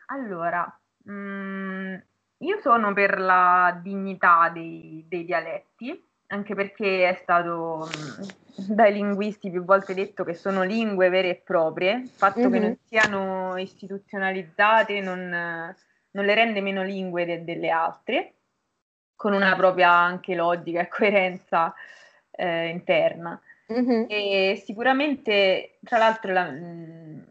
Allora, 0.06 0.80
mh, 1.04 1.12
mm, 1.12 1.96
io 2.40 2.60
sono 2.62 2.94
per 2.94 3.20
la 3.20 3.80
dignità 3.82 4.50
dei, 4.54 5.06
dei 5.08 5.26
dialetti, 5.26 6.06
anche 6.28 6.56
perché 6.56 7.10
è 7.10 7.14
stato 7.22 7.88
mh, 7.88 8.74
dai 8.74 8.94
linguisti 8.94 9.50
più 9.50 9.64
volte 9.64 9.94
detto 9.94 10.24
che 10.24 10.34
sono 10.34 10.64
lingue 10.64 11.10
vere 11.10 11.30
e 11.30 11.42
proprie, 11.44 11.94
il 11.94 12.10
fatto 12.10 12.42
mm-hmm. 12.42 12.52
che 12.52 12.60
non 12.60 12.78
siano 12.86 13.58
istituzionalizzate 13.58 15.00
non, 15.02 15.76
non 16.12 16.26
le 16.26 16.36
rende 16.36 16.62
meno 16.62 16.84
lingue 16.84 17.26
de- 17.26 17.44
delle 17.44 17.70
altre, 17.70 18.34
con 19.16 19.34
una 19.34 19.56
propria 19.56 19.92
anche 19.92 20.36
logica 20.36 20.82
e 20.82 20.88
coerenza 20.90 21.74
eh, 22.32 22.68
interna. 22.68 23.40
Mm-hmm. 23.72 24.06
E 24.08 24.62
sicuramente, 24.64 25.80
tra 25.84 25.98
l'altro, 25.98 26.32
la, 26.32 26.50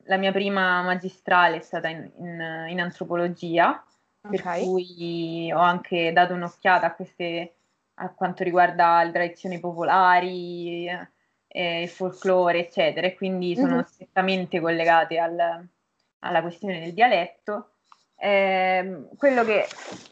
la, 0.04 0.16
mia 0.18 0.32
prima 0.32 0.82
magistrale 0.82 1.56
è 1.56 1.60
stata 1.60 1.88
in, 1.88 2.10
in, 2.18 2.66
in 2.68 2.80
antropologia 2.80 3.82
per 4.28 4.42
cui 4.62 5.50
ho 5.52 5.58
anche 5.58 6.12
dato 6.12 6.34
un'occhiata 6.34 6.86
a 6.86 6.94
queste 6.94 7.52
a 7.98 8.12
quanto 8.12 8.44
riguarda 8.44 9.02
le 9.02 9.12
tradizioni 9.12 9.58
popolari, 9.58 10.86
eh, 11.48 11.82
il 11.82 11.88
folklore, 11.88 12.58
eccetera, 12.58 13.06
e 13.06 13.14
quindi 13.14 13.54
sono 13.54 13.76
mm-hmm. 13.76 13.84
strettamente 13.84 14.60
collegate 14.60 15.18
al, 15.18 15.66
alla 16.18 16.42
questione 16.42 16.80
del 16.80 16.92
dialetto. 16.92 17.70
Eh, 18.18 19.08
quello 19.16 19.44
che 19.44 19.66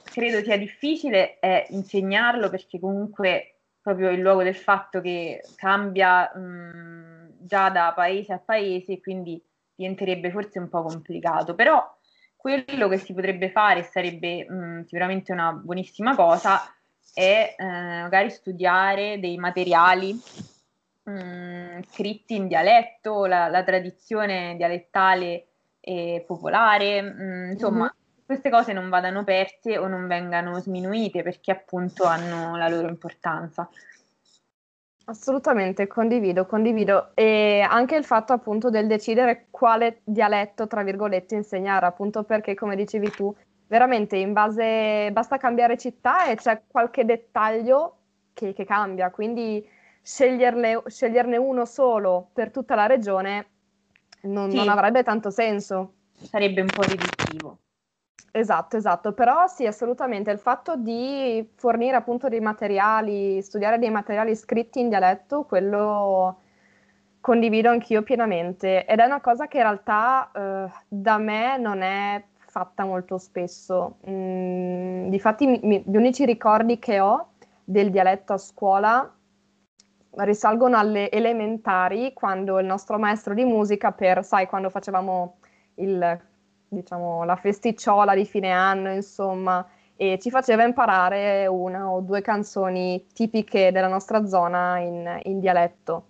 credo 0.05 0.43
sia 0.43 0.57
difficile 0.57 1.39
è 1.39 1.67
insegnarlo 1.71 2.49
perché 2.51 2.79
comunque 2.79 3.57
proprio 3.81 4.11
in 4.11 4.21
luogo 4.21 4.43
del 4.43 4.57
fatto 4.57 5.01
che 5.03 5.43
cambia 5.57 6.35
mh, 6.35 7.37
già 7.41 7.69
da 7.69 7.93
paese 7.95 8.33
a 8.33 8.39
paese, 8.39 9.01
quindi 9.01 9.43
diventerebbe 9.75 10.31
forse 10.31 10.59
un 10.59 10.71
po' 10.71 10.83
complicato, 10.83 11.55
però 11.55 11.85
quello 12.45 12.89
che 12.89 12.99
si 12.99 13.15
potrebbe 13.15 13.49
fare 13.49 13.85
sarebbe 13.85 14.45
mh, 14.47 14.85
sicuramente 14.85 15.33
una 15.33 15.51
buonissima 15.53 16.15
cosa 16.15 16.61
è 17.15 17.55
eh, 17.57 17.65
magari 17.65 18.29
studiare 18.29 19.19
dei 19.19 19.39
materiali 19.39 20.13
mh, 21.05 21.81
scritti 21.91 22.35
in 22.35 22.47
dialetto, 22.47 23.25
la, 23.25 23.49
la 23.49 23.63
tradizione 23.63 24.57
dialettale 24.59 25.47
e 25.81 26.23
popolare, 26.27 27.01
mh, 27.01 27.23
mm, 27.23 27.51
insomma, 27.53 27.85
mm-hmm. 27.85 28.25
queste 28.27 28.51
cose 28.51 28.75
non 28.75 28.91
vadano 28.91 29.25
perse 29.25 29.79
o 29.79 29.87
non 29.87 30.07
vengano 30.07 30.59
sminuite 30.59 31.23
perché 31.23 31.51
appunto 31.51 32.05
hanno 32.05 32.59
la 32.59 32.69
loro 32.69 32.89
importanza. 32.89 33.67
Assolutamente, 35.07 35.87
condivido, 35.87 36.47
condivido. 36.47 37.11
E 37.15 37.61
anche 37.61 37.97
il 37.97 38.05
fatto 38.05 38.33
appunto 38.33 38.71
del 38.71 38.87
decidere 38.87 39.47
quale 39.51 40.01
dialetto, 40.05 40.67
tra 40.67 40.83
virgolette, 40.83 41.35
insegnare, 41.35 41.87
appunto 41.87 42.23
perché, 42.23 42.55
come 42.55 42.75
dicevi 42.77 43.11
tu, 43.11 43.35
veramente 43.67 44.17
in 44.17 44.33
base, 44.33 45.11
basta 45.13 45.37
cambiare 45.37 45.77
città 45.77 46.27
e 46.27 46.37
c'è 46.37 46.63
qualche 46.67 47.05
dettaglio 47.05 47.97
che, 48.33 48.53
che 48.53 48.65
cambia, 48.65 49.11
quindi 49.11 49.67
sceglierne 50.03 51.37
uno 51.37 51.65
solo 51.65 52.29
per 52.33 52.51
tutta 52.51 52.75
la 52.75 52.87
regione 52.87 53.47
non, 54.23 54.51
sì. 54.51 54.57
non 54.57 54.69
avrebbe 54.69 55.03
tanto 55.03 55.31
senso. 55.31 55.95
Sarebbe 56.15 56.61
un 56.61 56.69
po' 56.69 56.83
riduttivo. 56.83 57.59
Esatto, 58.37 58.77
esatto, 58.77 59.13
però 59.13 59.47
sì, 59.47 59.65
assolutamente, 59.65 60.31
il 60.33 60.39
fatto 60.41 60.77
di 60.77 61.49
fornire 61.55 61.95
appunto 61.97 62.29
dei 62.29 62.41
materiali, 62.41 63.41
studiare 63.43 63.79
dei 63.79 63.91
materiali 63.91 64.35
scritti 64.35 64.81
in 64.81 64.89
dialetto, 64.89 65.45
quello 65.45 66.41
condivido 67.21 67.71
anch'io 67.71 68.03
pienamente 68.03 68.85
ed 68.87 68.99
è 68.99 69.05
una 69.05 69.21
cosa 69.21 69.47
che 69.47 69.57
in 69.59 69.63
realtà 69.63 70.31
eh, 70.35 70.71
da 70.89 71.17
me 71.19 71.57
non 71.59 71.83
è 71.83 72.23
fatta 72.37 72.85
molto 72.85 73.19
spesso. 73.19 73.99
Mm, 74.09 75.09
difatti 75.11 75.47
mi, 75.63 75.83
gli 75.87 75.97
unici 75.97 76.25
ricordi 76.25 76.79
che 76.79 77.01
ho 77.01 77.29
del 77.65 77.91
dialetto 77.91 78.33
a 78.33 78.39
scuola 78.39 79.15
risalgono 80.17 80.77
alle 80.77 81.11
elementari, 81.11 82.13
quando 82.13 82.59
il 82.59 82.67
nostro 82.67 82.99
maestro 82.99 83.35
di 83.35 83.45
musica, 83.45 83.93
per, 83.93 84.25
sai, 84.25 84.47
quando 84.47 84.71
facevamo 84.71 85.37
il 85.77 86.21
diciamo, 86.75 87.25
la 87.25 87.37
festicciola 87.37 88.15
di 88.15 88.27
fine 88.27 88.51
anno, 88.51 88.93
insomma, 88.93 89.67
e 89.97 90.19
ci 90.21 90.31
faceva 90.31 90.65
imparare 90.65 91.47
una 91.47 91.91
o 91.91 92.01
due 92.01 92.21
canzoni 92.21 93.07
tipiche 93.13 93.73
della 93.73 93.89
nostra 93.89 94.27
zona 94.27 94.79
in, 94.79 95.21
in 95.23 95.41
dialetto. 95.41 96.09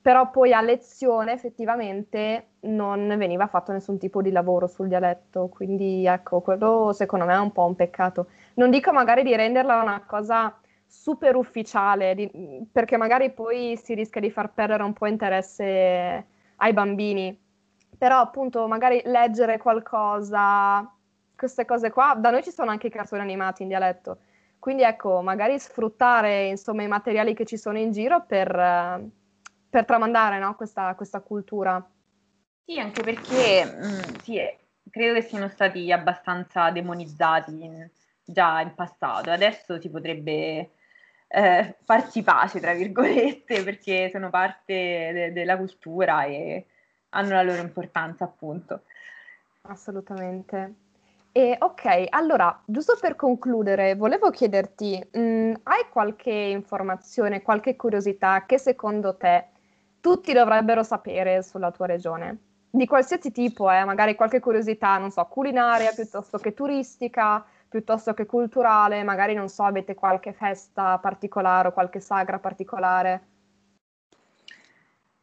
Però 0.00 0.30
poi 0.30 0.52
a 0.52 0.60
lezione 0.62 1.32
effettivamente 1.32 2.50
non 2.60 3.12
veniva 3.18 3.48
fatto 3.48 3.72
nessun 3.72 3.98
tipo 3.98 4.22
di 4.22 4.30
lavoro 4.30 4.68
sul 4.68 4.86
dialetto, 4.86 5.48
quindi 5.48 6.06
ecco, 6.06 6.40
quello 6.40 6.92
secondo 6.92 7.24
me 7.24 7.34
è 7.34 7.38
un 7.38 7.50
po' 7.50 7.64
un 7.64 7.74
peccato. 7.74 8.28
Non 8.54 8.70
dico 8.70 8.92
magari 8.92 9.24
di 9.24 9.34
renderla 9.34 9.82
una 9.82 10.04
cosa 10.06 10.56
super 10.86 11.34
ufficiale, 11.34 12.14
di, 12.14 12.30
perché 12.70 12.96
magari 12.96 13.32
poi 13.32 13.76
si 13.76 13.94
rischia 13.94 14.20
di 14.20 14.30
far 14.30 14.52
perdere 14.52 14.84
un 14.84 14.92
po' 14.92 15.06
interesse 15.06 16.26
ai 16.54 16.72
bambini, 16.72 17.36
però 17.96 18.20
appunto 18.20 18.66
magari 18.66 19.00
leggere 19.04 19.58
qualcosa, 19.58 20.90
queste 21.36 21.64
cose 21.64 21.90
qua, 21.90 22.14
da 22.16 22.30
noi 22.30 22.42
ci 22.42 22.50
sono 22.50 22.70
anche 22.70 22.88
i 22.88 22.90
cartoni 22.90 23.22
animati 23.22 23.62
in 23.62 23.68
dialetto, 23.68 24.18
quindi 24.58 24.82
ecco, 24.82 25.22
magari 25.22 25.58
sfruttare 25.58 26.46
insomma 26.46 26.82
i 26.82 26.88
materiali 26.88 27.34
che 27.34 27.44
ci 27.44 27.56
sono 27.56 27.78
in 27.78 27.92
giro 27.92 28.24
per, 28.26 28.50
per 29.70 29.84
tramandare 29.84 30.38
no? 30.38 30.54
questa, 30.56 30.94
questa, 30.94 31.20
cultura. 31.20 31.84
Sì, 32.64 32.78
anche 32.80 33.02
perché 33.02 33.64
mh, 33.64 33.86
mm, 33.86 34.14
sì, 34.22 34.40
credo 34.90 35.14
che 35.14 35.22
siano 35.22 35.48
stati 35.48 35.92
abbastanza 35.92 36.70
demonizzati 36.70 37.62
in, 37.62 37.88
già 38.24 38.60
in 38.60 38.74
passato, 38.74 39.30
adesso 39.30 39.80
si 39.80 39.88
potrebbe 39.88 40.70
eh, 41.28 41.76
farci 41.84 42.22
pace, 42.22 42.58
tra 42.58 42.72
virgolette, 42.74 43.62
perché 43.62 44.10
sono 44.10 44.30
parte 44.30 45.10
de- 45.12 45.32
della 45.32 45.56
cultura 45.56 46.24
e 46.24 46.66
hanno 47.10 47.30
la 47.30 47.42
loro 47.42 47.60
importanza, 47.60 48.24
appunto. 48.24 48.82
Assolutamente. 49.62 50.74
E 51.32 51.56
ok, 51.58 52.06
allora, 52.08 52.62
giusto 52.64 52.96
per 52.98 53.14
concludere, 53.14 53.94
volevo 53.94 54.30
chiederti, 54.30 55.08
mh, 55.12 55.20
mm, 55.20 55.54
hai 55.64 55.86
qualche 55.90 56.32
informazione, 56.32 57.42
qualche 57.42 57.76
curiosità 57.76 58.46
che 58.46 58.58
secondo 58.58 59.16
te 59.16 59.48
tutti 60.00 60.32
dovrebbero 60.32 60.82
sapere 60.82 61.42
sulla 61.42 61.70
tua 61.72 61.86
regione? 61.86 62.38
Di 62.70 62.86
qualsiasi 62.86 63.32
tipo, 63.32 63.70
eh, 63.70 63.84
magari 63.84 64.14
qualche 64.14 64.40
curiosità, 64.40 64.96
non 64.96 65.10
so, 65.10 65.24
culinaria 65.26 65.92
piuttosto 65.92 66.38
che 66.38 66.54
turistica, 66.54 67.44
piuttosto 67.68 68.14
che 68.14 68.24
culturale, 68.24 69.02
magari 69.02 69.34
non 69.34 69.48
so, 69.48 69.64
avete 69.64 69.94
qualche 69.94 70.32
festa 70.32 70.98
particolare 70.98 71.68
o 71.68 71.72
qualche 71.72 72.00
sagra 72.00 72.38
particolare. 72.38 73.22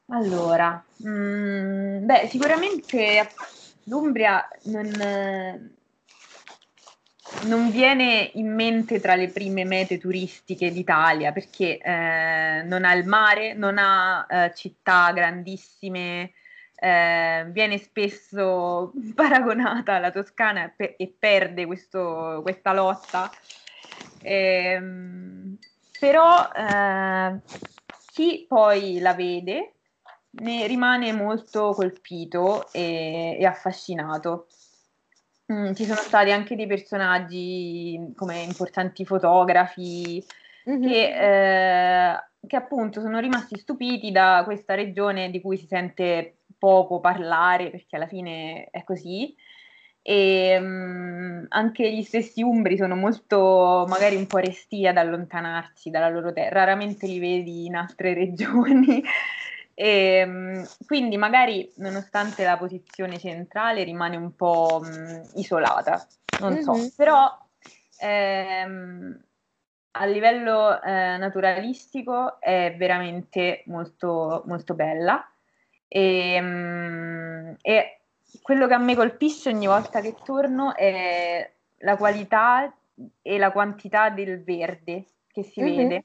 Allora, 0.08 0.84
mm, 1.08 2.06
beh, 2.06 2.28
sicuramente 2.28 3.30
l'Umbria 3.86 4.48
non, 4.64 5.72
non 7.46 7.70
viene 7.70 8.32
in 8.34 8.54
mente 8.54 9.00
tra 9.00 9.16
le 9.16 9.30
prime 9.30 9.66
mete 9.66 9.98
turistiche 9.98 10.72
d'Italia 10.72 11.32
perché 11.32 11.78
eh, 11.78 12.64
non 12.64 12.86
ha 12.86 12.94
il 12.94 13.08
mare, 13.08 13.54
non 13.54 13.78
ha 13.78 14.26
eh, 14.30 14.54
città 14.56 15.12
grandissime, 15.14 16.34
eh, 16.76 17.46
viene 17.50 17.78
spesso 17.78 18.92
paragonata 19.16 19.96
alla 19.96 20.12
Toscana 20.12 20.66
e, 20.66 20.74
pe- 20.76 20.96
e 20.98 21.14
perde 21.18 21.66
questo, 21.66 22.40
questa 22.44 22.74
lotta. 22.74 23.32
Ehm, 24.22 25.58
però 26.00 26.50
eh, 26.54 27.40
chi 28.12 28.46
poi 28.48 29.00
la 29.00 29.14
vede 29.14 29.74
ne 30.36 30.68
rimane 30.68 31.12
molto 31.14 31.72
colpito 31.74 32.72
e, 32.72 33.38
e 33.40 33.46
affascinato. 33.46 34.48
Mm, 35.52 35.74
ci 35.74 35.86
sono 35.86 36.00
stati 36.00 36.32
anche 36.32 36.56
dei 36.56 36.68
personaggi 36.68 38.14
come 38.16 38.40
importanti 38.40 39.06
fotografi 39.06 40.24
mm-hmm. 40.70 40.82
che, 40.82 42.12
eh, 42.12 42.24
che 42.48 42.56
appunto 42.56 43.02
sono 43.02 43.20
rimasti 43.20 43.58
stupiti 43.58 44.12
da 44.12 44.44
questa 44.46 44.74
regione 44.74 45.30
di 45.30 45.42
cui 45.42 45.58
si 45.58 45.68
sente 45.68 46.38
poco 46.58 47.00
parlare, 47.02 47.70
perché 47.70 47.98
alla 47.98 48.08
fine 48.08 48.70
è 48.72 48.84
così, 48.84 49.36
e 50.02 50.58
um, 50.60 51.46
anche 51.50 51.92
gli 51.94 52.04
stessi 52.04 52.42
umbri 52.42 52.78
sono 52.78 52.96
molto 52.96 53.86
magari 53.88 54.16
un 54.16 54.28
po' 54.28 54.38
resti 54.38 54.88
ad 54.88 54.98
allontanarsi 54.98 55.90
dalla 55.90 56.10
loro 56.10 56.32
terra, 56.34 56.60
raramente 56.60 57.06
li 57.06 57.20
vedi 57.20 57.66
in 57.66 57.76
altre 57.76 58.14
regioni. 58.14 59.04
e, 59.74 60.24
um, 60.24 60.68
quindi 60.86 61.18
magari 61.18 61.72
nonostante 61.78 62.44
la 62.44 62.58
posizione 62.58 63.18
centrale 63.18 63.84
rimane 63.84 64.16
un 64.16 64.36
po' 64.36 64.82
um, 64.84 65.30
isolata, 65.36 66.06
non 66.40 66.54
mm-hmm. 66.54 66.62
so, 66.62 66.94
però 66.96 67.36
ehm, 68.00 69.24
a 69.96 70.06
livello 70.06 70.82
eh, 70.82 71.18
naturalistico 71.18 72.40
è 72.40 72.76
veramente 72.78 73.64
molto, 73.68 74.44
molto 74.46 74.74
bella 74.74 75.28
e, 75.88 77.56
e 77.62 78.00
quello 78.42 78.68
che 78.68 78.74
a 78.74 78.80
me 78.80 78.96
colpisce 78.96 79.50
ogni 79.50 79.68
volta 79.68 80.02
che 80.02 80.16
torno 80.24 80.76
è 80.76 81.52
la 81.78 81.98
qualità 81.98 82.74
e 83.22 83.38
la 83.38 83.52
quantità 83.52 84.10
del 84.10 84.44
verde 84.44 85.06
che 85.28 85.44
si 85.44 85.62
mm-hmm. 85.62 85.76
vede, 85.76 86.04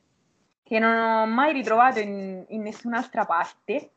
che 0.69 0.79
non 0.79 0.99
ho 0.99 1.27
mai 1.27 1.55
ritrovato 1.55 1.99
in, 1.99 2.45
in 2.49 2.61
nessun'altra 2.61 3.25
parte. 3.25 3.93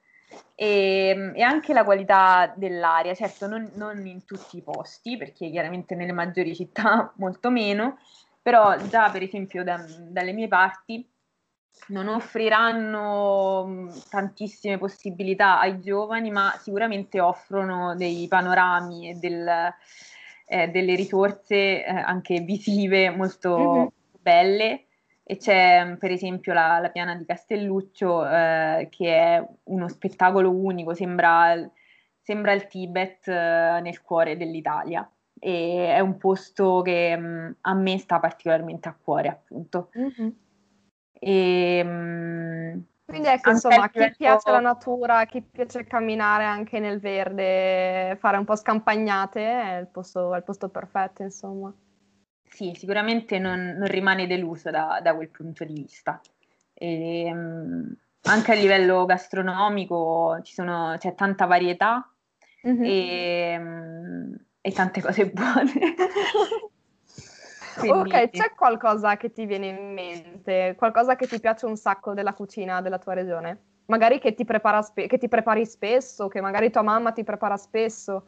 E, 0.56 1.34
e, 1.36 1.42
anche 1.42 1.74
la 1.74 1.84
qualità 1.84 2.54
dell'aria, 2.56 3.14
certo 3.14 3.46
non, 3.46 3.70
non, 3.74 4.06
in 4.08 4.24
tutti 4.24 4.56
i 4.56 4.62
posti, 4.62 5.18
perché 5.18 5.50
chiaramente 5.50 5.96
nelle 5.96 6.14
maggiori 6.14 6.56
città 6.56 7.12
molto 7.18 7.50
meno, 7.52 7.98
però 8.42 8.78
già 8.88 9.10
per 9.10 9.22
esempio 9.22 9.66
da, 9.66 9.84
dalle 10.08 10.32
mie 10.32 10.48
parti 10.48 11.06
non 11.88 12.08
offriranno 12.08 13.66
mm, 13.68 13.90
tantissime 14.10 14.78
possibilità 14.78 15.60
ai 15.60 15.82
giovani, 15.82 16.32
ma 16.32 16.58
sicuramente 16.58 17.20
offrono 17.20 17.98
dei 17.98 18.26
panorami 18.30 19.10
e 19.10 19.14
del, 19.16 19.74
eh, 20.46 20.70
delle 20.70 20.96
risorse 20.96 21.84
eh, 21.84 21.90
anche 21.90 22.40
visive 22.40 23.10
molto 23.10 23.58
mm-hmm. 23.58 23.88
belle. 24.22 24.86
E 25.32 25.38
c'è 25.38 25.86
mm, 25.86 25.94
per 25.94 26.12
esempio 26.12 26.52
la, 26.52 26.80
la 26.80 26.90
piana 26.90 27.16
di 27.16 27.24
Castelluccio, 27.24 28.28
eh, 28.28 28.90
che 28.92 29.16
è 29.16 29.48
uno 29.64 29.88
spettacolo 29.88 30.52
unico, 30.52 30.94
sembra, 30.94 31.56
sembra 32.20 32.52
il 32.52 32.68
Tibet 32.68 33.30
eh, 33.30 33.80
nel 33.82 34.02
cuore 34.02 34.36
dell'Italia. 34.36 35.10
E 35.40 35.94
è 35.96 36.02
un 36.02 36.18
posto 36.18 36.82
che 36.82 37.16
mh, 37.16 37.26
mm, 37.26 37.52
a 37.62 37.74
me 37.76 37.98
sta 37.98 38.20
particolarmente 38.20 38.90
a 38.90 38.98
cuore, 39.02 39.30
appunto. 39.30 39.92
Mm-hmm. 39.98 40.30
E, 41.14 41.78
ehm, 41.78 42.84
Quindi 43.06 43.28
ecco, 43.30 43.52
insomma, 43.52 43.84
a 43.84 43.90
chi 43.90 44.00
livello... 44.00 44.16
piace 44.18 44.52
la 44.52 44.60
natura, 44.60 45.20
a 45.20 45.26
chi 45.26 45.42
piace 45.42 45.86
camminare 45.86 46.44
anche 46.44 46.80
nel 46.80 47.00
verde, 47.00 48.18
fare 48.20 48.36
un 48.36 48.44
po' 48.44 48.58
scampagnate, 48.58 49.40
è 49.40 49.78
il 49.80 49.88
posto, 49.88 50.34
è 50.34 50.38
il 50.40 50.44
posto 50.44 50.68
perfetto, 50.68 51.24
insomma. 51.24 51.74
Sì, 52.62 52.74
sicuramente 52.76 53.40
non, 53.40 53.74
non 53.76 53.88
rimane 53.88 54.28
deluso 54.28 54.70
da, 54.70 55.00
da, 55.02 55.16
quel 55.16 55.30
punto 55.30 55.66
di 55.66 55.74
vista. 55.74 56.22
E, 56.76 57.28
um, 57.34 57.92
anche 58.26 58.52
a 58.52 58.56
livello 58.56 59.04
gastronomico 59.06 60.40
sono, 60.44 60.96
c'è 61.00 61.16
tanta 61.16 61.48
varietà 61.48 62.08
mm-hmm. 62.68 62.84
e, 62.84 63.58
um, 63.58 64.38
e 64.62 64.72
tante 64.74 65.02
cose 65.02 65.32
buone. 65.32 65.74
Quindi... 67.80 68.14
Ok, 68.14 68.30
c'è 68.30 68.54
qualcosa 68.54 69.18
che 69.18 69.32
ti 69.32 69.48
viene 69.48 69.70
in 69.70 69.94
mente, 69.94 70.76
qualcosa 70.78 71.16
che 71.16 71.26
ti 71.26 71.40
piace 71.40 71.66
un 71.66 71.78
sacco 71.78 72.14
della 72.14 72.34
cucina 72.34 72.80
della 72.82 73.00
tua 73.00 73.14
regione? 73.14 73.60
Magari 73.88 74.20
che 74.20 74.36
ti, 74.36 74.46
spe- 74.82 75.08
che 75.08 75.18
ti 75.18 75.28
prepari 75.28 75.66
spesso, 75.66 76.28
che 76.28 76.42
magari 76.42 76.70
tua 76.70 76.84
mamma 76.84 77.12
ti 77.12 77.24
prepara 77.24 77.58
spesso. 77.58 78.28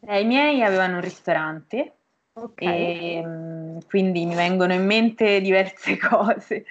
Eh, 0.00 0.20
I 0.20 0.26
miei 0.26 0.62
avevano 0.62 0.96
un 0.96 1.00
ristorante, 1.00 1.99
okay. 2.32 3.18
e, 3.18 3.22
mm, 3.24 3.78
quindi 3.88 4.24
mi 4.26 4.34
vengono 4.34 4.72
in 4.72 4.84
mente 4.84 5.40
diverse 5.42 5.96
cose. 5.96 6.64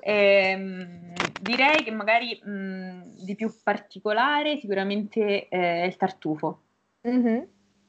E, 0.00 0.12
ehm, 0.12 1.12
direi 1.40 1.82
che 1.82 1.90
magari 1.90 2.40
mh, 2.42 2.50
mm, 2.50 3.00
di 3.24 3.34
più 3.34 3.52
particolare 3.62 4.58
sicuramente 4.58 5.48
eh, 5.48 5.86
il 5.86 5.96
tartufo. 5.96 6.62
Mm-hmm. 7.06 7.42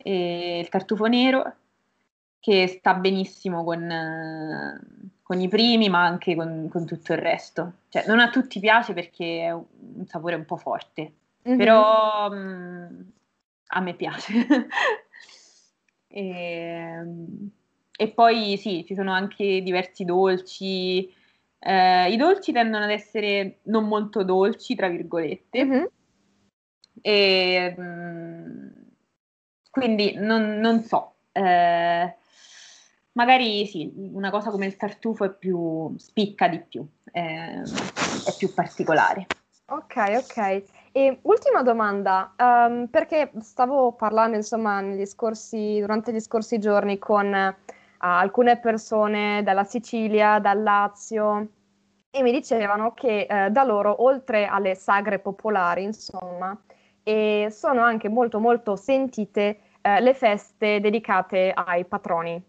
il 0.03 0.69
tartufo 0.69 1.05
nero 1.07 1.55
che 2.39 2.67
sta 2.67 2.93
benissimo 2.93 3.63
con, 3.63 3.89
eh, 3.89 4.79
con 5.21 5.41
i 5.41 5.47
primi, 5.47 5.89
ma 5.89 6.03
anche 6.03 6.35
con, 6.35 6.67
con, 6.71 6.85
tutto 6.85 7.13
il 7.13 7.19
resto. 7.19 7.73
Cioè, 7.89 8.05
non 8.07 8.19
a 8.19 8.29
tutti 8.29 8.59
piace 8.59 8.93
perché 8.93 9.41
è 9.41 9.51
un 9.51 10.05
sapore 10.05 10.35
un 10.35 10.45
po' 10.45 10.57
forte, 10.57 11.13
mm-hmm. 11.47 11.57
però 11.57 12.29
mh, 12.29 12.37
mm, 12.37 13.01
a 13.67 13.79
me 13.81 13.93
piace. 13.93 14.33
e, 16.11 17.05
e, 17.95 18.07
poi 18.09 18.57
sì, 18.57 18.83
ci 18.85 18.95
sono 18.95 19.11
anche 19.11 19.61
diversi 19.61 20.03
dolci. 20.05 21.13
Eh, 21.59 22.11
I 22.11 22.17
dolci 22.17 22.51
tendono 22.51 22.85
ad 22.85 22.91
essere 22.91 23.59
non 23.63 23.87
molto 23.87 24.23
dolci, 24.23 24.75
tra 24.75 24.89
virgolette. 24.89 25.65
Mm-hmm. 25.65 25.83
E, 27.01 27.75
mh, 27.77 27.81
mm, 27.81 28.67
quindi 29.69 30.15
non, 30.15 30.59
non 30.59 30.81
so. 30.81 31.13
Eh, 31.31 32.15
magari 33.13 33.65
sì, 33.67 33.91
una 33.95 34.31
cosa 34.31 34.49
come 34.49 34.65
il 34.65 34.77
tartufo 34.77 35.25
è 35.25 35.31
più, 35.31 35.93
spicca 35.97 36.47
di 36.47 36.59
più, 36.59 36.85
è, 37.11 37.61
è 37.61 38.35
più 38.37 38.53
particolare. 38.53 39.27
Ok, 39.67 39.95
ok. 39.95 40.63
E 40.91 41.19
ultima 41.21 41.61
domanda, 41.61 42.33
um, 42.37 42.87
perché 42.87 43.31
stavo 43.41 43.93
parlando 43.93 44.35
insomma 44.35 44.81
negli 44.81 45.05
scorsi, 45.05 45.79
durante 45.79 46.11
gli 46.11 46.19
scorsi 46.19 46.57
giorni 46.57 46.97
con 46.97 47.31
uh, 47.31 47.53
alcune 47.97 48.59
persone 48.59 49.43
dalla 49.43 49.63
Sicilia, 49.63 50.39
dal 50.39 50.63
Lazio 50.63 51.47
e 52.09 52.23
mi 52.23 52.31
dicevano 52.31 52.93
che 52.93 53.27
uh, 53.29 53.51
da 53.51 53.63
loro, 53.63 54.03
oltre 54.03 54.47
alle 54.47 54.73
sagre 54.75 55.19
popolari, 55.19 55.83
insomma, 55.83 56.57
sono 57.49 57.81
anche 57.81 58.07
molto 58.07 58.39
molto 58.39 58.75
sentite 58.75 59.59
uh, 59.81 60.01
le 60.01 60.13
feste 60.13 60.79
dedicate 60.79 61.51
ai 61.53 61.85
patroni. 61.85 62.43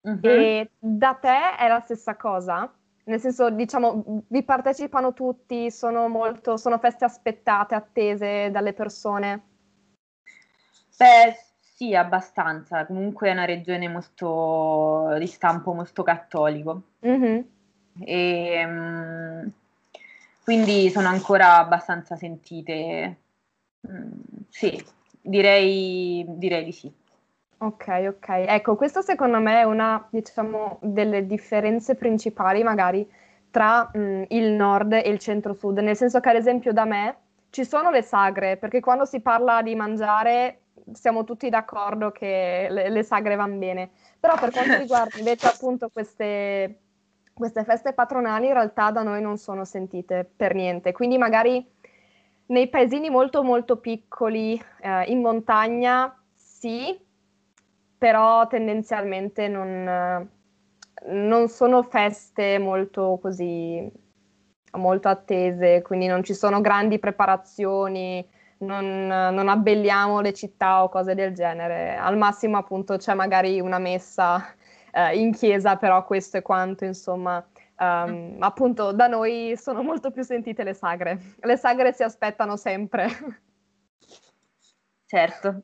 Uh-huh. 0.00 0.18
E 0.22 0.70
da 0.78 1.14
te 1.14 1.56
è 1.56 1.68
la 1.68 1.80
stessa 1.80 2.16
cosa? 2.16 2.70
Nel 3.08 3.20
senso, 3.20 3.48
diciamo, 3.48 4.22
vi 4.28 4.42
partecipano 4.42 5.14
tutti, 5.14 5.70
sono, 5.70 6.08
molto, 6.08 6.58
sono 6.58 6.78
feste 6.78 7.06
aspettate, 7.06 7.74
attese 7.74 8.50
dalle 8.50 8.74
persone? 8.74 9.42
Beh, 10.94 11.34
sì, 11.58 11.94
abbastanza. 11.94 12.84
Comunque 12.84 13.30
è 13.30 13.32
una 13.32 13.46
regione 13.46 13.88
molto 13.88 15.16
di 15.18 15.26
stampo 15.26 15.72
molto 15.72 16.02
cattolico. 16.02 16.82
Mm-hmm. 17.06 17.40
E, 18.00 18.64
um, 18.66 19.52
quindi 20.44 20.90
sono 20.90 21.08
ancora 21.08 21.56
abbastanza 21.56 22.14
sentite. 22.14 23.16
Mm, 23.90 24.10
sì, 24.50 24.84
direi, 25.22 26.26
direi 26.26 26.64
di 26.64 26.72
sì. 26.72 26.92
Ok, 27.60 27.86
ok. 28.08 28.28
Ecco, 28.28 28.76
questa 28.76 29.02
secondo 29.02 29.40
me 29.40 29.60
è 29.60 29.64
una, 29.64 30.06
diciamo, 30.10 30.78
delle 30.80 31.26
differenze 31.26 31.96
principali 31.96 32.62
magari 32.62 33.08
tra 33.50 33.90
mh, 33.92 34.24
il 34.28 34.52
nord 34.52 34.92
e 34.92 35.08
il 35.08 35.18
centro-sud, 35.18 35.78
nel 35.78 35.96
senso 35.96 36.20
che 36.20 36.28
ad 36.28 36.36
esempio 36.36 36.72
da 36.72 36.84
me 36.84 37.16
ci 37.50 37.64
sono 37.64 37.90
le 37.90 38.02
sagre, 38.02 38.56
perché 38.58 38.78
quando 38.80 39.04
si 39.04 39.20
parla 39.20 39.62
di 39.62 39.74
mangiare 39.74 40.60
siamo 40.92 41.24
tutti 41.24 41.48
d'accordo 41.48 42.12
che 42.12 42.68
le, 42.70 42.88
le 42.90 43.02
sagre 43.02 43.34
vanno 43.34 43.56
bene, 43.56 43.90
però 44.20 44.36
per 44.38 44.52
quanto 44.52 44.76
riguarda 44.78 45.18
invece 45.18 45.48
appunto 45.48 45.88
queste, 45.88 46.78
queste 47.32 47.64
feste 47.64 47.92
patronali 47.92 48.46
in 48.46 48.52
realtà 48.52 48.92
da 48.92 49.02
noi 49.02 49.20
non 49.20 49.36
sono 49.36 49.64
sentite 49.64 50.30
per 50.36 50.54
niente, 50.54 50.92
quindi 50.92 51.18
magari 51.18 51.66
nei 52.46 52.68
paesini 52.68 53.10
molto 53.10 53.42
molto 53.42 53.78
piccoli 53.78 54.62
eh, 54.80 55.04
in 55.10 55.20
montagna 55.20 56.14
sì, 56.34 56.98
però 57.98 58.46
tendenzialmente 58.46 59.48
non, 59.48 60.30
non 61.06 61.48
sono 61.48 61.82
feste 61.82 62.58
molto 62.58 63.18
così 63.20 63.90
molto 64.72 65.08
attese, 65.08 65.82
quindi 65.82 66.06
non 66.06 66.22
ci 66.22 66.34
sono 66.34 66.60
grandi 66.60 66.98
preparazioni, 66.98 68.26
non, 68.58 69.06
non, 69.06 69.48
abbelliamo 69.48 70.20
le 70.20 70.32
città 70.32 70.82
o 70.82 70.88
cose 70.88 71.14
del 71.14 71.34
genere. 71.34 71.96
Al 71.96 72.16
massimo, 72.16 72.56
appunto, 72.56 72.96
c'è 72.96 73.14
magari 73.14 73.60
una 73.60 73.78
messa 73.78 74.44
eh, 74.92 75.18
in 75.18 75.32
chiesa, 75.32 75.76
però 75.76 76.04
questo 76.04 76.38
è 76.38 76.42
quanto, 76.42 76.84
insomma. 76.84 77.44
Um, 77.80 78.36
appunto, 78.40 78.92
da 78.92 79.06
noi 79.06 79.54
sono 79.56 79.82
molto 79.82 80.10
più 80.10 80.22
sentite 80.22 80.64
le 80.64 80.74
sagre. 80.74 81.36
Le 81.40 81.56
sagre 81.56 81.92
si 81.92 82.02
aspettano 82.02 82.56
sempre. 82.56 83.08
Certo. 85.06 85.62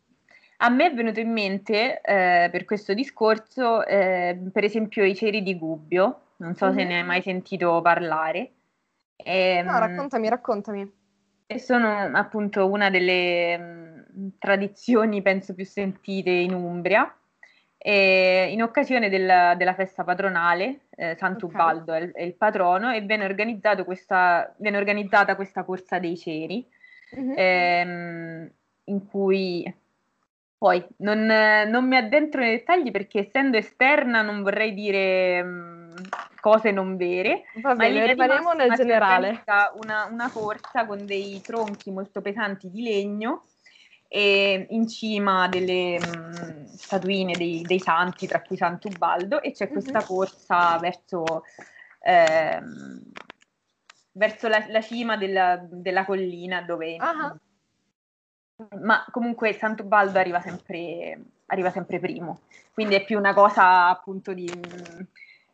A 0.64 0.70
me 0.70 0.86
è 0.86 0.94
venuto 0.94 1.20
in 1.20 1.30
mente 1.30 2.00
eh, 2.00 2.48
per 2.50 2.64
questo 2.64 2.94
discorso, 2.94 3.84
eh, 3.84 4.48
per 4.50 4.64
esempio, 4.64 5.04
i 5.04 5.14
ceri 5.14 5.42
di 5.42 5.58
Gubbio, 5.58 6.20
non 6.38 6.54
so 6.54 6.66
mm-hmm. 6.66 6.76
se 6.76 6.84
ne 6.84 6.96
hai 6.96 7.04
mai 7.04 7.20
sentito 7.20 7.82
parlare. 7.82 8.52
E, 9.14 9.60
no, 9.62 9.78
raccontami, 9.78 10.26
raccontami. 10.26 10.92
Sono 11.56 12.10
appunto 12.14 12.66
una 12.66 12.88
delle 12.88 13.58
mh, 13.58 14.06
mm, 14.18 14.28
tradizioni, 14.38 15.20
penso, 15.20 15.54
più 15.54 15.66
sentite 15.66 16.30
in 16.30 16.54
Umbria. 16.54 17.14
E 17.76 18.48
in 18.50 18.62
occasione 18.62 19.10
del, 19.10 19.54
della 19.58 19.74
festa 19.74 20.02
patronale, 20.02 20.86
eh, 20.96 21.14
Sant'Ubaldo 21.18 21.92
okay. 21.92 22.00
è, 22.00 22.04
il, 22.04 22.12
è, 22.12 22.22
il, 22.22 22.34
patrono, 22.36 22.90
e 22.90 23.02
viene, 23.02 23.34
questa, 23.84 24.54
viene 24.56 24.78
organizzata 24.78 25.36
questa 25.36 25.62
corsa 25.62 25.98
dei 25.98 26.16
ceri, 26.16 26.66
mm-hmm. 27.14 27.34
ehm, 27.36 28.50
in 28.84 29.06
cui 29.06 29.82
poi 30.64 30.82
non, 31.00 31.26
non, 31.26 31.86
mi 31.86 31.94
addentro 31.94 32.40
nei 32.40 32.56
dettagli 32.56 32.90
perché 32.90 33.26
essendo 33.26 33.58
esterna 33.58 34.22
non 34.22 34.42
vorrei 34.42 34.72
dire 34.72 35.42
mh, 35.42 35.94
cose 36.40 36.70
non 36.70 36.96
vere. 36.96 37.42
Va 37.56 37.74
bene, 37.74 38.06
rimaniamo 38.06 38.54
nel 38.54 38.72
generale. 38.72 39.44
Una, 39.82 40.08
una 40.10 40.30
corsa 40.30 40.86
con 40.86 41.04
dei 41.04 41.38
tronchi 41.42 41.90
molto 41.90 42.22
pesanti 42.22 42.70
di 42.70 42.80
legno 42.80 43.44
e 44.08 44.66
in 44.70 44.88
cima 44.88 45.48
delle 45.48 45.98
mh, 45.98 46.64
statuine 46.64 47.34
dei, 47.34 47.60
dei, 47.60 47.78
santi, 47.78 48.26
tra 48.26 48.40
cui 48.40 48.56
Sant'Ubaldo, 48.56 49.42
e 49.42 49.52
c'è 49.52 49.68
questa 49.68 49.98
mm-hmm. 49.98 50.06
corsa 50.06 50.78
verso, 50.78 51.44
ehm, 52.00 53.02
verso 54.12 54.48
la, 54.48 54.64
la, 54.70 54.80
cima 54.80 55.18
della, 55.18 55.58
della 55.62 56.06
collina 56.06 56.62
dove... 56.62 56.96
Uh-huh 56.98 57.38
ma 58.80 59.04
comunque 59.10 59.52
Sant'Ubaldo 59.52 60.18
arriva 60.18 60.40
sempre, 60.40 61.18
arriva 61.46 61.70
sempre 61.70 61.98
primo, 61.98 62.40
quindi 62.72 62.94
è 62.94 63.04
più 63.04 63.18
una 63.18 63.34
cosa 63.34 63.88
appunto 63.88 64.32
di, 64.32 64.50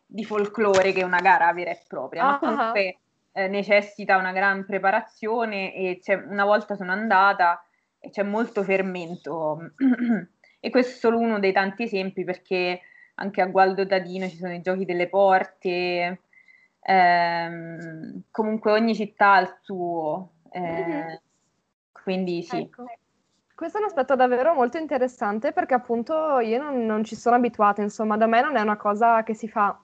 di 0.05 0.23
folklore 0.23 0.91
che 0.91 1.03
una 1.03 1.19
gara 1.19 1.51
vera 1.53 1.71
e 1.71 1.81
propria, 1.87 2.23
ma 2.23 2.35
ah, 2.35 2.39
comunque 2.39 2.97
eh, 3.31 3.47
necessita 3.47 4.17
una 4.17 4.31
gran 4.31 4.65
preparazione 4.65 5.73
e 5.73 6.01
una 6.27 6.45
volta 6.45 6.75
sono 6.75 6.91
andata 6.91 7.63
e 7.99 8.09
c'è 8.09 8.23
molto 8.23 8.63
fermento. 8.63 9.71
E 10.63 10.69
questo 10.69 10.91
è 10.91 10.95
solo 10.95 11.17
uno 11.17 11.39
dei 11.39 11.53
tanti 11.53 11.81
esempi 11.81 12.23
perché 12.23 12.81
anche 13.15 13.41
a 13.41 13.47
Gualdo 13.47 13.87
Tadino 13.87 14.27
ci 14.29 14.37
sono 14.37 14.53
i 14.53 14.61
giochi 14.61 14.85
delle 14.85 15.09
porte, 15.09 16.21
ehm, 16.81 18.21
comunque 18.29 18.71
ogni 18.71 18.93
città 18.93 19.33
ha 19.33 19.39
il 19.39 19.57
suo. 19.63 20.33
Eh, 20.51 20.59
mm-hmm 20.59 21.15
quindi 22.03 22.43
sì. 22.43 22.57
Ecco. 22.57 22.85
Questo 23.53 23.77
è 23.77 23.81
un 23.81 23.87
aspetto 23.87 24.15
davvero 24.15 24.55
molto 24.55 24.77
interessante 24.77 25.51
perché 25.51 25.75
appunto 25.75 26.39
io 26.39 26.61
non, 26.61 26.83
non, 26.83 27.03
ci 27.03 27.15
sono 27.15 27.35
abituata, 27.35 27.83
insomma, 27.83 28.17
da 28.17 28.25
me 28.25 28.41
non 28.41 28.55
è 28.55 28.61
una 28.61 28.75
cosa 28.75 29.21
che 29.21 29.35
si 29.35 29.47
fa. 29.47 29.79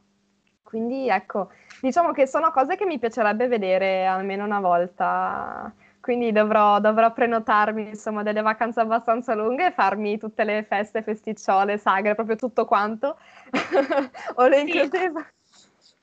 Quindi 0.64 1.08
ecco, 1.10 1.52
diciamo 1.80 2.12
che 2.12 2.26
sono 2.26 2.52
cose 2.52 2.76
che 2.76 2.86
mi 2.86 2.98
piacerebbe 2.98 3.48
vedere 3.48 4.06
almeno 4.06 4.46
una 4.46 4.60
volta. 4.60 5.72
Quindi 6.00 6.32
dovrò, 6.32 6.80
dovrò 6.80 7.14
prenotarmi 7.14 7.90
insomma 7.90 8.24
delle 8.24 8.42
vacanze 8.42 8.80
abbastanza 8.80 9.36
lunghe 9.36 9.68
e 9.68 9.72
farmi 9.72 10.18
tutte 10.18 10.44
le 10.44 10.64
feste, 10.64 11.04
festicciole, 11.04 11.78
sagre, 11.78 12.16
proprio 12.16 12.36
tutto 12.36 12.66
quanto. 12.66 13.20
o 14.36 14.48
le 14.48 14.66
sì. 14.66 14.90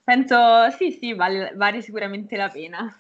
Penso 0.04 0.70
sì, 0.78 0.92
sì, 0.92 1.14
vale, 1.14 1.52
vale 1.56 1.82
sicuramente 1.82 2.36
la 2.36 2.48
pena. 2.48 2.94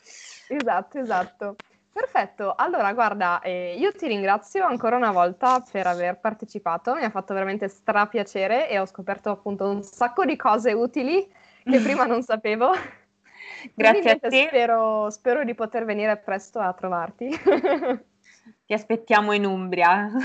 Esatto, 0.48 0.98
esatto. 0.98 1.56
Perfetto, 1.94 2.56
allora 2.56 2.92
guarda, 2.92 3.40
eh, 3.40 3.76
io 3.78 3.92
ti 3.92 4.08
ringrazio 4.08 4.64
ancora 4.64 4.96
una 4.96 5.12
volta 5.12 5.60
per 5.60 5.86
aver 5.86 6.18
partecipato, 6.18 6.92
mi 6.92 7.04
ha 7.04 7.10
fatto 7.10 7.34
veramente 7.34 7.68
strapiacere 7.68 8.68
e 8.68 8.80
ho 8.80 8.84
scoperto 8.84 9.30
appunto 9.30 9.68
un 9.68 9.80
sacco 9.84 10.24
di 10.24 10.34
cose 10.34 10.72
utili 10.72 11.24
che 11.62 11.78
prima 11.78 12.04
non 12.04 12.20
sapevo. 12.22 12.72
Grazie 13.76 14.10
a 14.10 14.16
te. 14.16 14.46
Spero, 14.48 15.08
spero, 15.10 15.44
di 15.44 15.54
poter 15.54 15.84
venire 15.84 16.16
presto 16.16 16.58
a 16.58 16.72
trovarti. 16.72 17.28
Ti 17.28 18.72
aspettiamo 18.72 19.32
in 19.32 19.44
Umbria. 19.44 20.10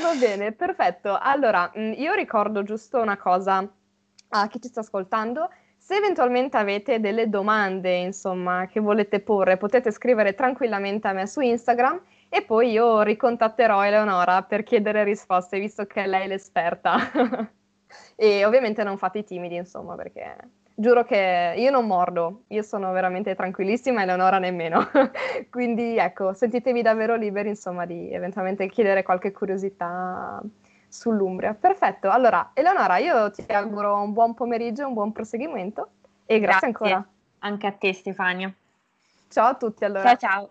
Va 0.00 0.14
bene, 0.16 0.52
perfetto. 0.52 1.18
Allora, 1.20 1.72
mm, 1.76 1.94
io 1.94 2.14
ricordo 2.14 2.62
giusto 2.62 3.00
una 3.00 3.16
cosa 3.16 3.68
a 4.28 4.46
chi 4.46 4.60
ci 4.60 4.68
sta 4.68 4.78
ascoltando 4.78 5.50
se 5.88 5.94
eventualmente 5.94 6.58
avete 6.58 7.00
delle 7.00 7.30
domande, 7.30 7.94
insomma, 7.96 8.66
che 8.66 8.78
volete 8.78 9.20
porre, 9.20 9.56
potete 9.56 9.90
scrivere 9.90 10.34
tranquillamente 10.34 11.08
a 11.08 11.14
me 11.14 11.26
su 11.26 11.40
Instagram 11.40 11.98
e 12.28 12.42
poi 12.42 12.72
io 12.72 13.00
ricontatterò 13.00 13.82
Eleonora 13.82 14.42
per 14.42 14.64
chiedere 14.64 15.02
risposte, 15.02 15.58
visto 15.58 15.86
che 15.86 16.06
lei 16.06 16.24
è 16.24 16.26
l'esperta. 16.26 16.98
e 18.16 18.44
ovviamente 18.44 18.84
non 18.84 18.98
fate 18.98 19.20
i 19.20 19.24
timidi, 19.24 19.54
insomma, 19.56 19.94
perché 19.94 20.36
giuro 20.74 21.04
che 21.04 21.54
io 21.56 21.70
non 21.70 21.86
mordo, 21.86 22.42
io 22.48 22.62
sono 22.62 22.92
veramente 22.92 23.34
tranquillissima 23.34 24.00
e 24.00 24.02
Eleonora 24.02 24.38
nemmeno. 24.38 24.90
Quindi 25.48 25.96
ecco, 25.96 26.34
sentitevi 26.34 26.82
davvero 26.82 27.16
liberi, 27.16 27.48
insomma, 27.48 27.86
di 27.86 28.12
eventualmente 28.12 28.68
chiedere 28.68 29.02
qualche 29.02 29.32
curiosità 29.32 30.38
sull'Umbria. 30.88 31.54
Perfetto, 31.54 32.10
allora 32.10 32.50
Eleonora, 32.54 32.98
io 32.98 33.30
ti 33.30 33.44
auguro 33.48 34.00
un 34.00 34.12
buon 34.12 34.34
pomeriggio, 34.34 34.86
un 34.86 34.94
buon 34.94 35.12
proseguimento 35.12 35.90
e 36.26 36.38
grazie, 36.40 36.40
grazie 36.40 36.66
ancora. 36.66 37.08
Anche 37.40 37.66
a 37.66 37.72
te 37.72 37.92
Stefania. 37.92 38.52
Ciao 39.28 39.46
a 39.46 39.54
tutti 39.54 39.84
allora. 39.84 40.16
Ciao 40.16 40.16
ciao. 40.16 40.50